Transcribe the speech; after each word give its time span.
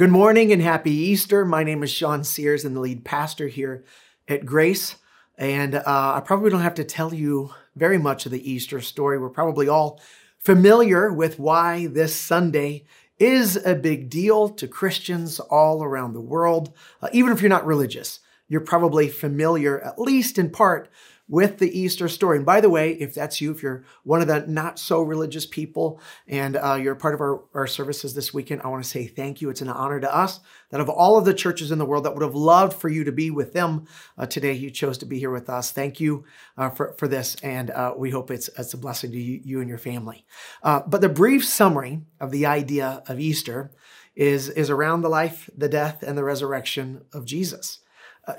Good 0.00 0.10
morning 0.10 0.50
and 0.50 0.62
happy 0.62 0.92
Easter. 0.92 1.44
My 1.44 1.62
name 1.62 1.82
is 1.82 1.90
Sean 1.90 2.24
Sears 2.24 2.64
and 2.64 2.74
the 2.74 2.80
lead 2.80 3.04
pastor 3.04 3.48
here 3.48 3.84
at 4.28 4.46
Grace. 4.46 4.96
And 5.36 5.74
uh, 5.74 5.82
I 5.84 6.22
probably 6.24 6.48
don't 6.48 6.62
have 6.62 6.76
to 6.76 6.84
tell 6.84 7.12
you 7.12 7.50
very 7.76 7.98
much 7.98 8.24
of 8.24 8.32
the 8.32 8.50
Easter 8.50 8.80
story. 8.80 9.18
We're 9.18 9.28
probably 9.28 9.68
all 9.68 10.00
familiar 10.38 11.12
with 11.12 11.38
why 11.38 11.86
this 11.86 12.16
Sunday 12.16 12.86
is 13.18 13.56
a 13.62 13.74
big 13.74 14.08
deal 14.08 14.48
to 14.48 14.66
Christians 14.66 15.38
all 15.38 15.84
around 15.84 16.14
the 16.14 16.20
world. 16.22 16.72
Uh, 17.02 17.10
even 17.12 17.30
if 17.30 17.42
you're 17.42 17.50
not 17.50 17.66
religious, 17.66 18.20
you're 18.48 18.62
probably 18.62 19.06
familiar, 19.06 19.82
at 19.82 19.98
least 19.98 20.38
in 20.38 20.48
part, 20.48 20.88
with 21.30 21.58
the 21.58 21.78
Easter 21.78 22.08
story. 22.08 22.38
And 22.38 22.44
by 22.44 22.60
the 22.60 22.68
way, 22.68 22.90
if 22.94 23.14
that's 23.14 23.40
you, 23.40 23.52
if 23.52 23.62
you're 23.62 23.84
one 24.02 24.20
of 24.20 24.26
the 24.26 24.44
not 24.48 24.80
so 24.80 25.00
religious 25.00 25.46
people 25.46 26.00
and 26.26 26.56
uh, 26.56 26.74
you're 26.74 26.96
part 26.96 27.14
of 27.14 27.20
our, 27.20 27.44
our 27.54 27.68
services 27.68 28.14
this 28.14 28.34
weekend, 28.34 28.62
I 28.62 28.68
want 28.68 28.82
to 28.82 28.90
say 28.90 29.06
thank 29.06 29.40
you. 29.40 29.48
It's 29.48 29.60
an 29.60 29.68
honor 29.68 30.00
to 30.00 30.12
us 30.12 30.40
that 30.70 30.80
of 30.80 30.88
all 30.88 31.16
of 31.16 31.24
the 31.24 31.32
churches 31.32 31.70
in 31.70 31.78
the 31.78 31.86
world 31.86 32.04
that 32.04 32.14
would 32.14 32.24
have 32.24 32.34
loved 32.34 32.72
for 32.72 32.88
you 32.88 33.04
to 33.04 33.12
be 33.12 33.30
with 33.30 33.52
them 33.52 33.86
uh, 34.18 34.26
today, 34.26 34.52
you 34.52 34.70
chose 34.70 34.98
to 34.98 35.06
be 35.06 35.20
here 35.20 35.30
with 35.30 35.48
us. 35.48 35.70
Thank 35.70 36.00
you 36.00 36.24
uh, 36.58 36.70
for, 36.70 36.94
for 36.98 37.06
this. 37.06 37.36
And 37.44 37.70
uh, 37.70 37.94
we 37.96 38.10
hope 38.10 38.32
it's, 38.32 38.50
it's 38.58 38.74
a 38.74 38.78
blessing 38.78 39.12
to 39.12 39.18
you, 39.18 39.40
you 39.44 39.60
and 39.60 39.68
your 39.68 39.78
family. 39.78 40.26
Uh, 40.64 40.80
but 40.84 41.00
the 41.00 41.08
brief 41.08 41.46
summary 41.46 42.00
of 42.18 42.32
the 42.32 42.44
idea 42.44 43.04
of 43.06 43.20
Easter 43.20 43.70
is, 44.16 44.48
is 44.48 44.68
around 44.68 45.02
the 45.02 45.08
life, 45.08 45.48
the 45.56 45.68
death, 45.68 46.02
and 46.02 46.18
the 46.18 46.24
resurrection 46.24 47.02
of 47.12 47.24
Jesus. 47.24 47.78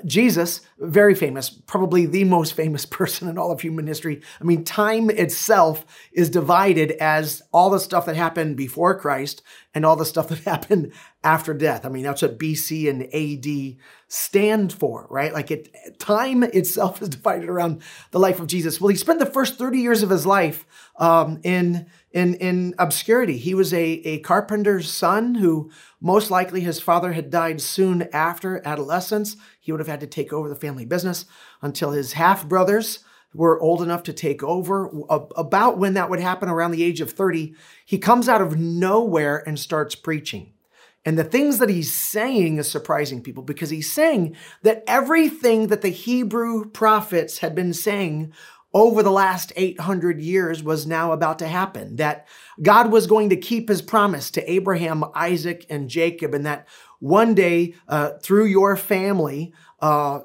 Jesus, 0.04 0.60
very 0.78 1.14
famous, 1.14 1.50
probably 1.50 2.06
the 2.06 2.24
most 2.24 2.54
famous 2.54 2.84
person 2.98 3.28
in 3.28 3.38
all 3.38 3.50
of 3.50 3.60
human 3.60 3.86
history. 3.86 4.20
I 4.40 4.44
mean, 4.44 4.64
time 4.64 5.10
itself 5.10 5.84
is 6.12 6.30
divided 6.30 6.92
as 6.92 7.42
all 7.52 7.70
the 7.70 7.80
stuff 7.80 8.06
that 8.06 8.16
happened 8.16 8.56
before 8.56 8.98
Christ 8.98 9.42
and 9.74 9.86
all 9.86 9.96
the 9.96 10.04
stuff 10.04 10.28
that 10.28 10.38
happened 10.44 10.92
after 11.24 11.54
death. 11.54 11.84
I 11.84 11.88
mean, 11.88 12.02
that's 12.02 12.22
what 12.22 12.38
BC 12.38 12.88
and 12.88 13.02
AD 13.14 13.76
stand 14.08 14.72
for, 14.72 15.06
right? 15.10 15.32
Like 15.32 15.50
it, 15.50 15.98
time 15.98 16.42
itself 16.42 17.00
is 17.02 17.08
divided 17.08 17.48
around 17.48 17.82
the 18.10 18.20
life 18.20 18.40
of 18.40 18.46
Jesus. 18.46 18.80
Well, 18.80 18.88
he 18.88 18.96
spent 18.96 19.18
the 19.18 19.26
first 19.26 19.58
30 19.58 19.78
years 19.78 20.02
of 20.02 20.10
his 20.10 20.26
life 20.26 20.66
um, 20.96 21.40
in 21.42 21.86
in, 22.12 22.34
in 22.34 22.74
obscurity. 22.78 23.38
He 23.38 23.54
was 23.54 23.72
a, 23.72 23.82
a 23.82 24.18
carpenter's 24.18 24.90
son 24.90 25.36
who 25.36 25.70
most 25.98 26.30
likely 26.30 26.60
his 26.60 26.78
father 26.78 27.12
had 27.12 27.30
died 27.30 27.62
soon 27.62 28.02
after 28.12 28.60
adolescence. 28.66 29.36
He 29.58 29.72
would 29.72 29.80
have 29.80 29.88
had 29.88 30.00
to 30.00 30.06
take 30.06 30.30
over 30.30 30.46
the 30.46 30.54
family 30.54 30.84
business 30.84 31.24
until 31.62 31.92
his 31.92 32.12
half 32.12 32.46
brothers 32.46 32.98
were 33.34 33.60
old 33.60 33.82
enough 33.82 34.02
to 34.04 34.12
take 34.12 34.42
over. 34.42 34.90
About 35.08 35.78
when 35.78 35.94
that 35.94 36.10
would 36.10 36.20
happen, 36.20 36.48
around 36.48 36.72
the 36.72 36.82
age 36.82 37.00
of 37.00 37.12
30, 37.12 37.54
he 37.84 37.98
comes 37.98 38.28
out 38.28 38.40
of 38.40 38.58
nowhere 38.58 39.42
and 39.46 39.58
starts 39.58 39.94
preaching. 39.94 40.52
And 41.04 41.18
the 41.18 41.24
things 41.24 41.58
that 41.58 41.68
he's 41.68 41.92
saying 41.92 42.58
is 42.58 42.70
surprising 42.70 43.22
people 43.22 43.42
because 43.42 43.70
he's 43.70 43.90
saying 43.90 44.36
that 44.62 44.84
everything 44.86 45.66
that 45.68 45.82
the 45.82 45.88
Hebrew 45.88 46.70
prophets 46.70 47.38
had 47.38 47.54
been 47.54 47.72
saying 47.72 48.32
over 48.74 49.02
the 49.02 49.10
last 49.10 49.52
800 49.56 50.20
years 50.20 50.62
was 50.62 50.86
now 50.86 51.12
about 51.12 51.38
to 51.40 51.48
happen. 51.48 51.96
That 51.96 52.26
God 52.62 52.90
was 52.90 53.06
going 53.06 53.30
to 53.30 53.36
keep 53.36 53.68
his 53.68 53.82
promise 53.82 54.30
to 54.32 54.50
Abraham, 54.50 55.04
Isaac, 55.14 55.66
and 55.68 55.90
Jacob, 55.90 56.34
and 56.34 56.46
that 56.46 56.68
one 57.00 57.34
day 57.34 57.74
uh, 57.88 58.12
through 58.22 58.44
your 58.46 58.76
family, 58.76 59.52
uh, 59.80 60.20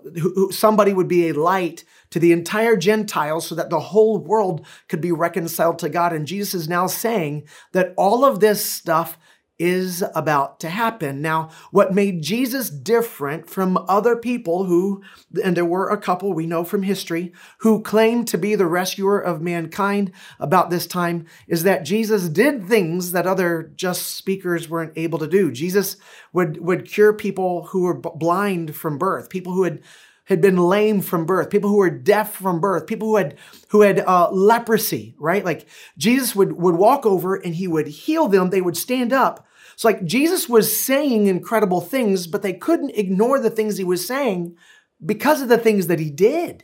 somebody 0.52 0.94
would 0.94 1.08
be 1.08 1.28
a 1.28 1.34
light 1.34 1.84
to 2.10 2.20
the 2.20 2.32
entire 2.32 2.76
Gentiles 2.76 3.48
so 3.48 3.56
that 3.56 3.70
the 3.70 3.80
whole 3.80 4.18
world 4.18 4.66
could 4.88 5.02
be 5.02 5.12
reconciled 5.12 5.80
to 5.80 5.90
God. 5.90 6.14
And 6.14 6.28
Jesus 6.28 6.54
is 6.54 6.70
now 6.70 6.88
saying 6.88 7.48
that 7.74 7.94
all 7.98 8.26
of 8.26 8.40
this 8.40 8.64
stuff 8.66 9.18
is 9.60 10.04
about 10.14 10.60
to 10.60 10.70
happen. 10.70 11.22
Now, 11.22 11.50
what 11.72 11.94
made 11.94 12.22
Jesus 12.22 12.70
different 12.70 13.50
from 13.50 13.84
other 13.88 14.16
people 14.16 14.66
who, 14.66 15.02
and 15.44 15.58
there 15.58 15.66
were 15.66 15.90
a 15.90 15.98
couple 15.98 16.32
we 16.32 16.46
know 16.46 16.64
from 16.64 16.84
history, 16.84 17.34
who 17.60 17.82
claimed 17.82 18.28
to 18.28 18.38
be 18.38 18.54
the 18.54 18.67
rescuer 18.67 19.20
of 19.20 19.42
mankind 19.42 20.12
about 20.40 20.70
this 20.70 20.86
time, 20.86 21.26
is 21.48 21.64
that 21.64 21.86
Jesus 21.86 22.30
did 22.30 22.66
things 22.66 23.14
that 23.14 23.26
other 23.26 23.72
just 23.76 24.16
speakers 24.16 24.70
weren't 24.70 24.94
able 24.96 25.17
to 25.17 25.28
do. 25.28 25.52
Jesus 25.52 25.98
would, 26.34 26.62
would 26.62 26.86
cure 26.86 27.14
people 27.14 27.66
who 27.67 27.82
were 27.84 27.96
blind 27.96 28.76
from 28.76 29.00
birth, 29.00 29.30
people 29.30 29.54
who 29.54 29.64
had 29.64 29.82
had 30.27 30.42
been 30.42 30.58
lame 30.58 31.02
from 31.02 31.26
birth, 31.26 31.49
people 31.49 31.70
who 31.70 31.77
were 31.77 31.89
deaf 31.89 32.36
from 32.36 32.60
birth, 32.60 32.88
people 32.88 33.10
who 33.10 33.15
had 33.17 33.38
who 33.70 33.82
had 33.82 33.99
uh, 33.99 34.30
leprosy, 34.32 35.15
right? 35.17 35.43
Like 35.43 35.67
Jesus 35.98 36.36
would 36.36 36.54
would 36.54 36.76
walk 36.76 37.05
over 37.05 37.36
and 37.36 37.55
he 37.55 37.67
would 37.67 37.88
heal 37.88 38.27
them. 38.27 38.49
They 38.49 38.61
would 38.61 38.77
stand 38.77 39.11
up, 39.11 39.48
it's 39.77 39.83
like 39.83 40.05
Jesus 40.05 40.49
was 40.49 40.76
saying 40.76 41.27
incredible 41.27 41.82
things, 41.82 42.26
but 42.26 42.42
they 42.42 42.54
couldn't 42.54 42.98
ignore 42.98 43.39
the 43.39 43.52
things 43.52 43.77
he 43.77 43.83
was 43.83 44.08
saying 44.08 44.58
because 45.05 45.39
of 45.39 45.49
the 45.49 45.58
things 45.60 45.86
that 45.86 45.99
he 45.99 46.10
did. 46.10 46.64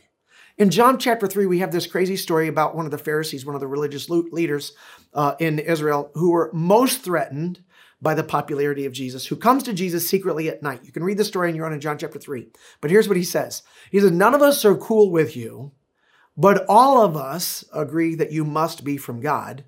In 0.58 0.68
John 0.68 0.98
chapter 0.98 1.28
3, 1.28 1.46
we 1.46 1.60
have 1.60 1.70
this 1.70 1.86
crazy 1.86 2.16
story 2.16 2.48
about 2.48 2.74
one 2.74 2.86
of 2.86 2.90
the 2.90 2.98
Pharisees, 2.98 3.46
one 3.46 3.54
of 3.54 3.60
the 3.60 3.68
religious 3.68 4.10
leaders 4.10 4.72
uh, 5.12 5.36
in 5.38 5.60
Israel, 5.60 6.10
who 6.14 6.32
were 6.32 6.50
most 6.52 7.02
threatened 7.02 7.62
by 8.04 8.14
the 8.14 8.22
popularity 8.22 8.84
of 8.84 8.92
Jesus, 8.92 9.26
who 9.26 9.34
comes 9.34 9.62
to 9.62 9.72
Jesus 9.72 10.08
secretly 10.08 10.48
at 10.48 10.62
night. 10.62 10.82
You 10.84 10.92
can 10.92 11.02
read 11.02 11.16
the 11.16 11.24
story 11.24 11.48
on 11.48 11.56
your 11.56 11.66
own 11.66 11.72
in 11.72 11.80
John 11.80 11.98
chapter 11.98 12.18
3. 12.18 12.46
But 12.82 12.90
here's 12.90 13.08
what 13.08 13.16
he 13.16 13.24
says 13.24 13.62
He 13.90 13.98
says, 13.98 14.12
None 14.12 14.34
of 14.34 14.42
us 14.42 14.64
are 14.64 14.76
cool 14.76 15.10
with 15.10 15.34
you, 15.34 15.72
but 16.36 16.64
all 16.68 17.02
of 17.02 17.16
us 17.16 17.64
agree 17.72 18.14
that 18.14 18.30
you 18.30 18.44
must 18.44 18.84
be 18.84 18.98
from 18.98 19.20
God. 19.20 19.64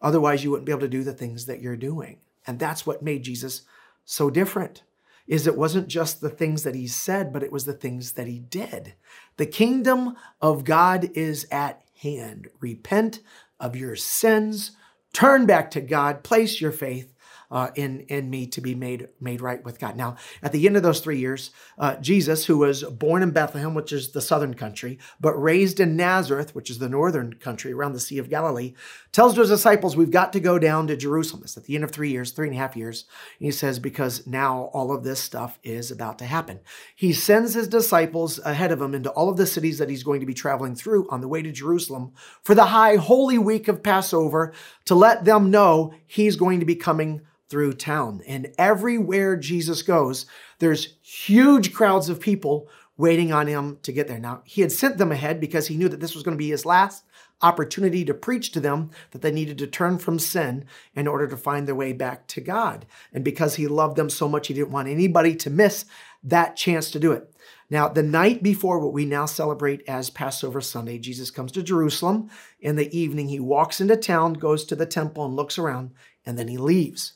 Otherwise, 0.00 0.44
you 0.44 0.50
wouldn't 0.50 0.66
be 0.66 0.72
able 0.72 0.80
to 0.82 0.88
do 0.88 1.02
the 1.02 1.12
things 1.12 1.46
that 1.46 1.60
you're 1.60 1.76
doing. 1.76 2.20
And 2.46 2.58
that's 2.58 2.86
what 2.86 3.02
made 3.02 3.24
Jesus 3.24 3.62
so 4.04 4.30
different. 4.30 4.82
Is 5.26 5.46
it 5.46 5.56
wasn't 5.56 5.88
just 5.88 6.20
the 6.20 6.28
things 6.28 6.62
that 6.62 6.74
he 6.74 6.86
said, 6.86 7.32
but 7.32 7.42
it 7.42 7.50
was 7.50 7.64
the 7.64 7.72
things 7.72 8.12
that 8.12 8.26
he 8.26 8.38
did. 8.38 8.94
The 9.38 9.46
kingdom 9.46 10.14
of 10.40 10.64
God 10.64 11.10
is 11.14 11.46
at 11.50 11.82
hand. 12.02 12.48
Repent 12.60 13.20
of 13.58 13.74
your 13.74 13.96
sins, 13.96 14.72
turn 15.14 15.46
back 15.46 15.70
to 15.70 15.80
God, 15.80 16.22
place 16.22 16.60
your 16.60 16.72
faith 16.72 17.13
uh, 17.54 17.70
in 17.76 18.00
in 18.08 18.28
me 18.28 18.48
to 18.48 18.60
be 18.60 18.74
made 18.74 19.08
made 19.20 19.40
right 19.40 19.64
with 19.64 19.78
God. 19.78 19.96
Now, 19.96 20.16
at 20.42 20.50
the 20.50 20.66
end 20.66 20.76
of 20.76 20.82
those 20.82 20.98
three 20.98 21.18
years, 21.18 21.52
uh, 21.78 21.94
Jesus, 21.96 22.46
who 22.46 22.58
was 22.58 22.82
born 22.82 23.22
in 23.22 23.30
Bethlehem, 23.30 23.74
which 23.74 23.92
is 23.92 24.10
the 24.10 24.20
southern 24.20 24.54
country, 24.54 24.98
but 25.20 25.40
raised 25.40 25.78
in 25.78 25.96
Nazareth, 25.96 26.52
which 26.54 26.68
is 26.68 26.80
the 26.80 26.88
northern 26.88 27.34
country 27.34 27.72
around 27.72 27.92
the 27.92 28.00
Sea 28.00 28.18
of 28.18 28.28
Galilee, 28.28 28.74
tells 29.12 29.36
his 29.36 29.48
disciples, 29.48 29.96
"We've 29.96 30.10
got 30.10 30.32
to 30.32 30.40
go 30.40 30.58
down 30.58 30.88
to 30.88 30.96
Jerusalem." 30.96 31.42
It's 31.44 31.56
at 31.56 31.64
the 31.64 31.76
end 31.76 31.84
of 31.84 31.92
three 31.92 32.10
years, 32.10 32.32
three 32.32 32.48
and 32.48 32.56
a 32.56 32.58
half 32.58 32.76
years. 32.76 33.04
He 33.38 33.52
says, 33.52 33.78
"Because 33.78 34.26
now 34.26 34.70
all 34.72 34.90
of 34.90 35.04
this 35.04 35.20
stuff 35.20 35.60
is 35.62 35.92
about 35.92 36.18
to 36.18 36.24
happen." 36.24 36.58
He 36.96 37.12
sends 37.12 37.54
his 37.54 37.68
disciples 37.68 38.40
ahead 38.44 38.72
of 38.72 38.82
him 38.82 38.96
into 38.96 39.10
all 39.10 39.30
of 39.30 39.36
the 39.36 39.46
cities 39.46 39.78
that 39.78 39.88
he's 39.88 40.02
going 40.02 40.18
to 40.18 40.26
be 40.26 40.34
traveling 40.34 40.74
through 40.74 41.08
on 41.08 41.20
the 41.20 41.28
way 41.28 41.40
to 41.40 41.52
Jerusalem 41.52 42.14
for 42.42 42.56
the 42.56 42.66
high 42.66 42.96
holy 42.96 43.38
week 43.38 43.68
of 43.68 43.84
Passover 43.84 44.52
to 44.86 44.96
let 44.96 45.24
them 45.24 45.52
know 45.52 45.94
he's 46.04 46.34
going 46.34 46.58
to 46.58 46.66
be 46.66 46.74
coming 46.74 47.20
through 47.48 47.74
town. 47.74 48.22
And 48.26 48.52
everywhere 48.58 49.36
Jesus 49.36 49.82
goes, 49.82 50.26
there's 50.58 50.96
huge 51.02 51.72
crowds 51.72 52.08
of 52.08 52.20
people 52.20 52.68
waiting 52.96 53.32
on 53.32 53.46
him 53.46 53.78
to 53.82 53.92
get 53.92 54.08
there. 54.08 54.18
Now, 54.18 54.42
he 54.44 54.60
had 54.60 54.72
sent 54.72 54.98
them 54.98 55.12
ahead 55.12 55.40
because 55.40 55.66
he 55.66 55.76
knew 55.76 55.88
that 55.88 56.00
this 56.00 56.14
was 56.14 56.22
going 56.22 56.36
to 56.36 56.42
be 56.42 56.50
his 56.50 56.64
last 56.64 57.04
opportunity 57.42 58.04
to 58.04 58.14
preach 58.14 58.52
to 58.52 58.60
them 58.60 58.90
that 59.10 59.20
they 59.20 59.32
needed 59.32 59.58
to 59.58 59.66
turn 59.66 59.98
from 59.98 60.18
sin 60.18 60.64
in 60.94 61.06
order 61.06 61.26
to 61.26 61.36
find 61.36 61.66
their 61.66 61.74
way 61.74 61.92
back 61.92 62.26
to 62.28 62.40
God. 62.40 62.86
And 63.12 63.24
because 63.24 63.56
he 63.56 63.66
loved 63.66 63.96
them 63.96 64.08
so 64.08 64.28
much, 64.28 64.46
he 64.46 64.54
didn't 64.54 64.70
want 64.70 64.88
anybody 64.88 65.34
to 65.36 65.50
miss 65.50 65.84
that 66.22 66.56
chance 66.56 66.90
to 66.92 67.00
do 67.00 67.12
it. 67.12 67.30
Now, 67.68 67.88
the 67.88 68.02
night 68.02 68.42
before 68.42 68.78
what 68.78 68.92
we 68.92 69.04
now 69.04 69.26
celebrate 69.26 69.82
as 69.88 70.08
Passover 70.08 70.60
Sunday, 70.60 70.98
Jesus 70.98 71.30
comes 71.30 71.50
to 71.52 71.62
Jerusalem. 71.62 72.30
In 72.60 72.76
the 72.76 72.96
evening, 72.96 73.28
he 73.28 73.40
walks 73.40 73.80
into 73.80 73.96
town, 73.96 74.34
goes 74.34 74.64
to 74.66 74.76
the 74.76 74.86
temple, 74.86 75.24
and 75.24 75.34
looks 75.34 75.58
around, 75.58 75.90
and 76.24 76.38
then 76.38 76.48
he 76.48 76.56
leaves. 76.56 77.14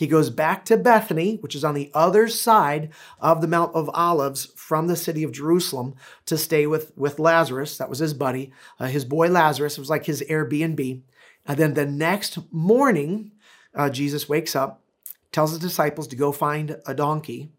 He 0.00 0.06
goes 0.06 0.30
back 0.30 0.64
to 0.64 0.78
Bethany, 0.78 1.36
which 1.42 1.54
is 1.54 1.62
on 1.62 1.74
the 1.74 1.90
other 1.92 2.26
side 2.26 2.88
of 3.18 3.42
the 3.42 3.46
Mount 3.46 3.74
of 3.74 3.90
Olives 3.92 4.46
from 4.56 4.86
the 4.86 4.96
city 4.96 5.22
of 5.22 5.30
Jerusalem, 5.30 5.94
to 6.24 6.38
stay 6.38 6.66
with, 6.66 6.96
with 6.96 7.18
Lazarus. 7.18 7.76
That 7.76 7.90
was 7.90 7.98
his 7.98 8.14
buddy, 8.14 8.50
uh, 8.78 8.86
his 8.86 9.04
boy 9.04 9.28
Lazarus. 9.28 9.76
It 9.76 9.80
was 9.82 9.90
like 9.90 10.06
his 10.06 10.22
Airbnb. 10.22 11.02
And 11.44 11.58
then 11.58 11.74
the 11.74 11.84
next 11.84 12.38
morning, 12.50 13.32
uh, 13.74 13.90
Jesus 13.90 14.26
wakes 14.26 14.56
up, 14.56 14.82
tells 15.32 15.50
his 15.50 15.58
disciples 15.58 16.08
to 16.08 16.16
go 16.16 16.32
find 16.32 16.78
a 16.86 16.94
donkey. 16.94 17.52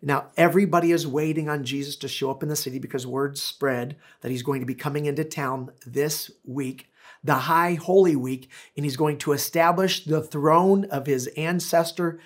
Now, 0.00 0.28
everybody 0.38 0.90
is 0.90 1.06
waiting 1.06 1.50
on 1.50 1.64
Jesus 1.64 1.96
to 1.96 2.08
show 2.08 2.30
up 2.30 2.42
in 2.42 2.48
the 2.48 2.56
city 2.56 2.78
because 2.78 3.06
word 3.06 3.36
spread 3.36 3.96
that 4.22 4.30
he's 4.30 4.42
going 4.42 4.60
to 4.60 4.66
be 4.66 4.74
coming 4.74 5.04
into 5.04 5.22
town 5.22 5.70
this 5.84 6.30
week 6.46 6.88
the 7.24 7.34
High 7.34 7.74
Holy 7.74 8.14
Week, 8.14 8.50
and 8.76 8.84
he's 8.84 8.96
going 8.96 9.18
to 9.18 9.32
establish 9.32 10.04
the 10.04 10.22
throne 10.22 10.84
of 10.84 11.06
his 11.06 11.26
ancestor 11.28 12.20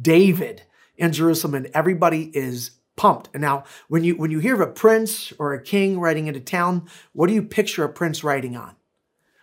David 0.00 0.62
in 0.96 1.12
Jerusalem, 1.12 1.54
and 1.54 1.70
everybody 1.74 2.30
is 2.32 2.70
pumped. 2.96 3.28
And 3.34 3.42
now, 3.42 3.64
when 3.88 4.04
you 4.04 4.16
when 4.16 4.30
you 4.30 4.38
hear 4.38 4.54
of 4.54 4.60
a 4.60 4.66
prince 4.66 5.32
or 5.38 5.52
a 5.52 5.62
king 5.62 5.98
riding 5.98 6.28
into 6.28 6.40
town, 6.40 6.88
what 7.12 7.26
do 7.26 7.34
you 7.34 7.42
picture 7.42 7.84
a 7.84 7.88
prince 7.88 8.24
riding 8.24 8.56
on? 8.56 8.76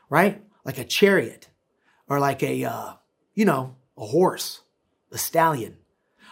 Right, 0.09 0.41
like 0.65 0.77
a 0.77 0.85
chariot, 0.85 1.49
or 2.07 2.19
like 2.19 2.41
a 2.41 2.63
uh, 2.63 2.93
you 3.33 3.45
know 3.45 3.75
a 3.97 4.05
horse, 4.05 4.61
a 5.11 5.17
stallion. 5.17 5.77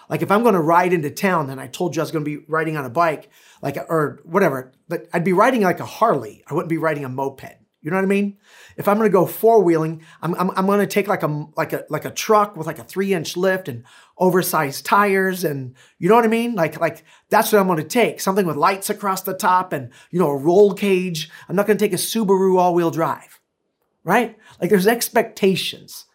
Like 0.09 0.21
if 0.21 0.29
I'm 0.29 0.41
going 0.41 0.55
to 0.55 0.61
ride 0.61 0.91
into 0.91 1.09
town 1.09 1.49
and 1.49 1.61
I 1.61 1.67
told 1.67 1.95
you 1.95 2.01
I 2.01 2.03
was 2.03 2.11
going 2.11 2.25
to 2.25 2.39
be 2.39 2.45
riding 2.49 2.75
on 2.75 2.83
a 2.83 2.89
bike, 2.89 3.29
like, 3.61 3.77
or 3.77 4.19
whatever, 4.25 4.73
but 4.89 5.07
I'd 5.13 5.23
be 5.23 5.31
riding 5.31 5.61
like 5.61 5.79
a 5.79 5.85
Harley. 5.85 6.43
I 6.47 6.53
wouldn't 6.53 6.69
be 6.69 6.77
riding 6.77 7.05
a 7.05 7.09
moped. 7.09 7.60
You 7.81 7.89
know 7.89 7.97
what 7.97 8.03
I 8.03 8.07
mean? 8.07 8.37
If 8.77 8.87
I'm 8.87 8.97
going 8.97 9.09
to 9.09 9.13
go 9.13 9.25
four 9.25 9.63
wheeling, 9.63 10.03
I'm, 10.21 10.35
I'm, 10.35 10.51
I'm 10.51 10.65
going 10.67 10.81
to 10.81 10.87
take 10.87 11.07
like 11.07 11.23
a 11.23 11.47
like 11.57 11.73
a 11.73 11.83
like 11.89 12.05
a 12.05 12.11
truck 12.11 12.55
with 12.55 12.67
like 12.67 12.77
a 12.77 12.83
three 12.83 13.13
inch 13.13 13.35
lift 13.35 13.67
and 13.67 13.83
oversized 14.19 14.85
tires, 14.85 15.43
and 15.43 15.73
you 15.97 16.07
know 16.07 16.15
what 16.15 16.25
I 16.25 16.27
mean? 16.27 16.53
Like 16.53 16.79
like 16.79 17.03
that's 17.29 17.51
what 17.51 17.59
I'm 17.59 17.65
going 17.65 17.79
to 17.79 17.83
take. 17.83 18.21
Something 18.21 18.45
with 18.45 18.55
lights 18.55 18.91
across 18.91 19.23
the 19.23 19.33
top 19.33 19.73
and 19.73 19.89
you 20.11 20.19
know 20.19 20.29
a 20.29 20.37
roll 20.37 20.75
cage. 20.75 21.31
I'm 21.49 21.55
not 21.55 21.65
going 21.65 21.77
to 21.77 21.83
take 21.83 21.93
a 21.93 21.97
Subaru 21.97 22.59
all 22.59 22.75
wheel 22.75 22.91
drive, 22.91 23.39
right? 24.03 24.37
Like 24.59 24.69
there's 24.69 24.87
expectations, 24.87 26.05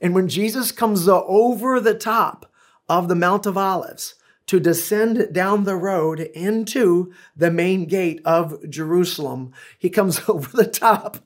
and 0.00 0.14
when 0.14 0.28
Jesus 0.28 0.70
comes 0.70 1.08
over 1.08 1.80
the 1.80 1.94
top 1.94 2.52
of 2.88 3.08
the 3.08 3.16
Mount 3.16 3.46
of 3.46 3.58
Olives, 3.58 4.14
to 4.46 4.60
descend 4.60 5.32
down 5.32 5.64
the 5.64 5.76
road 5.76 6.20
into 6.20 7.12
the 7.36 7.50
main 7.50 7.86
gate 7.86 8.20
of 8.24 8.68
Jerusalem. 8.68 9.52
He 9.78 9.90
comes 9.90 10.20
over 10.28 10.56
the 10.56 10.66
top 10.66 11.18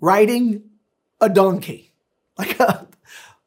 riding 0.00 0.64
a 1.20 1.28
donkey, 1.28 1.92
like 2.38 2.58
a, 2.60 2.86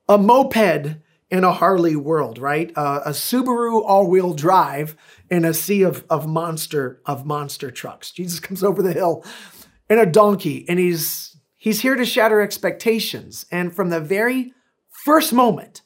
a 0.08 0.18
moped 0.18 0.98
in 1.30 1.44
a 1.44 1.52
Harley 1.52 1.96
world, 1.96 2.38
right? 2.38 2.72
Uh, 2.76 3.02
a 3.06 3.10
Subaru 3.10 3.84
all-wheel 3.86 4.34
drive 4.34 4.96
in 5.30 5.44
a 5.44 5.54
sea 5.54 5.82
of, 5.82 6.06
of 6.10 6.28
monster 6.28 7.02
of 7.06 7.26
monster 7.26 7.70
trucks. 7.70 8.12
Jesus 8.12 8.40
comes 8.42 8.64
over 8.64 8.82
the 8.82 8.94
hill 8.94 9.26
in 9.90 10.00
a 10.00 10.06
donkey, 10.06 10.66
and 10.70 10.80
he's 10.80 11.38
he's 11.56 11.82
here 11.82 11.96
to 11.96 12.06
shatter 12.06 12.42
expectations. 12.42 13.46
And 13.52 13.76
from 13.76 13.90
the 13.90 14.00
very 14.00 14.54
first 14.90 15.34
moment 15.34 15.82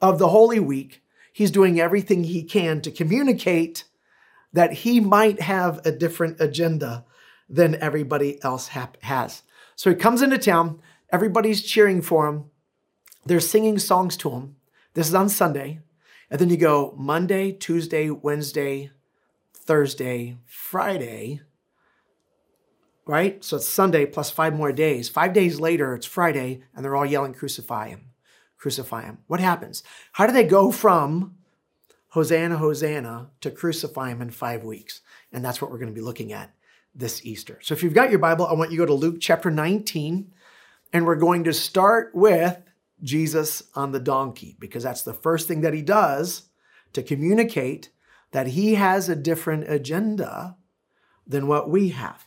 of 0.00 0.18
the 0.18 0.28
Holy 0.28 0.60
Week, 0.60 1.02
he's 1.32 1.50
doing 1.50 1.80
everything 1.80 2.24
he 2.24 2.42
can 2.42 2.80
to 2.82 2.90
communicate 2.90 3.84
that 4.52 4.72
he 4.72 5.00
might 5.00 5.40
have 5.40 5.84
a 5.86 5.92
different 5.92 6.40
agenda 6.40 7.04
than 7.48 7.76
everybody 7.76 8.42
else 8.42 8.68
ha- 8.68 8.90
has. 9.02 9.42
So 9.76 9.90
he 9.90 9.96
comes 9.96 10.22
into 10.22 10.38
town, 10.38 10.80
everybody's 11.12 11.62
cheering 11.62 12.02
for 12.02 12.26
him, 12.26 12.44
they're 13.24 13.40
singing 13.40 13.78
songs 13.78 14.16
to 14.18 14.30
him. 14.30 14.56
This 14.94 15.08
is 15.08 15.14
on 15.14 15.28
Sunday. 15.28 15.80
And 16.30 16.40
then 16.40 16.48
you 16.48 16.56
go 16.56 16.94
Monday, 16.96 17.52
Tuesday, 17.52 18.10
Wednesday, 18.10 18.90
Thursday, 19.52 20.38
Friday, 20.46 21.40
right? 23.06 23.44
So 23.44 23.56
it's 23.56 23.68
Sunday 23.68 24.06
plus 24.06 24.30
five 24.30 24.54
more 24.54 24.72
days. 24.72 25.08
Five 25.08 25.32
days 25.32 25.58
later, 25.58 25.94
it's 25.94 26.06
Friday, 26.06 26.62
and 26.74 26.84
they're 26.84 26.96
all 26.96 27.06
yelling, 27.06 27.34
Crucify 27.34 27.88
him 27.88 28.09
crucify 28.60 29.02
him. 29.02 29.18
What 29.26 29.40
happens? 29.40 29.82
How 30.12 30.26
do 30.26 30.32
they 30.32 30.44
go 30.44 30.70
from 30.70 31.36
Hosanna, 32.08 32.58
Hosanna 32.58 33.30
to 33.40 33.50
crucify 33.50 34.10
him 34.10 34.22
in 34.22 34.30
five 34.30 34.62
weeks? 34.62 35.00
And 35.32 35.44
that's 35.44 35.60
what 35.60 35.70
we're 35.70 35.78
going 35.78 35.92
to 35.92 35.98
be 35.98 36.04
looking 36.04 36.32
at 36.32 36.54
this 36.94 37.24
Easter. 37.24 37.58
So 37.62 37.72
if 37.72 37.82
you've 37.82 37.94
got 37.94 38.10
your 38.10 38.18
Bible, 38.18 38.46
I 38.46 38.52
want 38.52 38.70
you 38.70 38.76
to 38.76 38.82
go 38.82 38.86
to 38.86 38.94
Luke 38.94 39.16
chapter 39.20 39.50
19, 39.50 40.30
and 40.92 41.06
we're 41.06 41.16
going 41.16 41.44
to 41.44 41.52
start 41.52 42.14
with 42.14 42.58
Jesus 43.02 43.62
on 43.74 43.92
the 43.92 44.00
donkey, 44.00 44.56
because 44.58 44.82
that's 44.82 45.02
the 45.02 45.14
first 45.14 45.48
thing 45.48 45.62
that 45.62 45.72
he 45.72 45.82
does 45.82 46.48
to 46.92 47.02
communicate 47.02 47.90
that 48.32 48.48
he 48.48 48.74
has 48.74 49.08
a 49.08 49.16
different 49.16 49.70
agenda 49.70 50.56
than 51.26 51.46
what 51.46 51.70
we 51.70 51.90
have. 51.90 52.26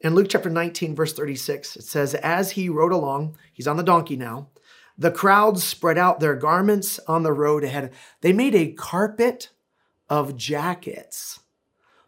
In 0.00 0.14
Luke 0.14 0.28
chapter 0.28 0.50
19, 0.50 0.94
verse 0.94 1.14
36, 1.14 1.76
it 1.76 1.82
says, 1.82 2.14
As 2.14 2.52
he 2.52 2.68
rode 2.68 2.92
along, 2.92 3.36
he's 3.52 3.66
on 3.66 3.78
the 3.78 3.82
donkey 3.82 4.16
now, 4.16 4.50
the 4.98 5.10
crowds 5.10 5.62
spread 5.62 5.98
out 5.98 6.20
their 6.20 6.34
garments 6.34 6.98
on 7.06 7.22
the 7.22 7.32
road 7.32 7.64
ahead. 7.64 7.92
They 8.20 8.32
made 8.32 8.54
a 8.54 8.72
carpet 8.72 9.50
of 10.08 10.36
jackets 10.36 11.40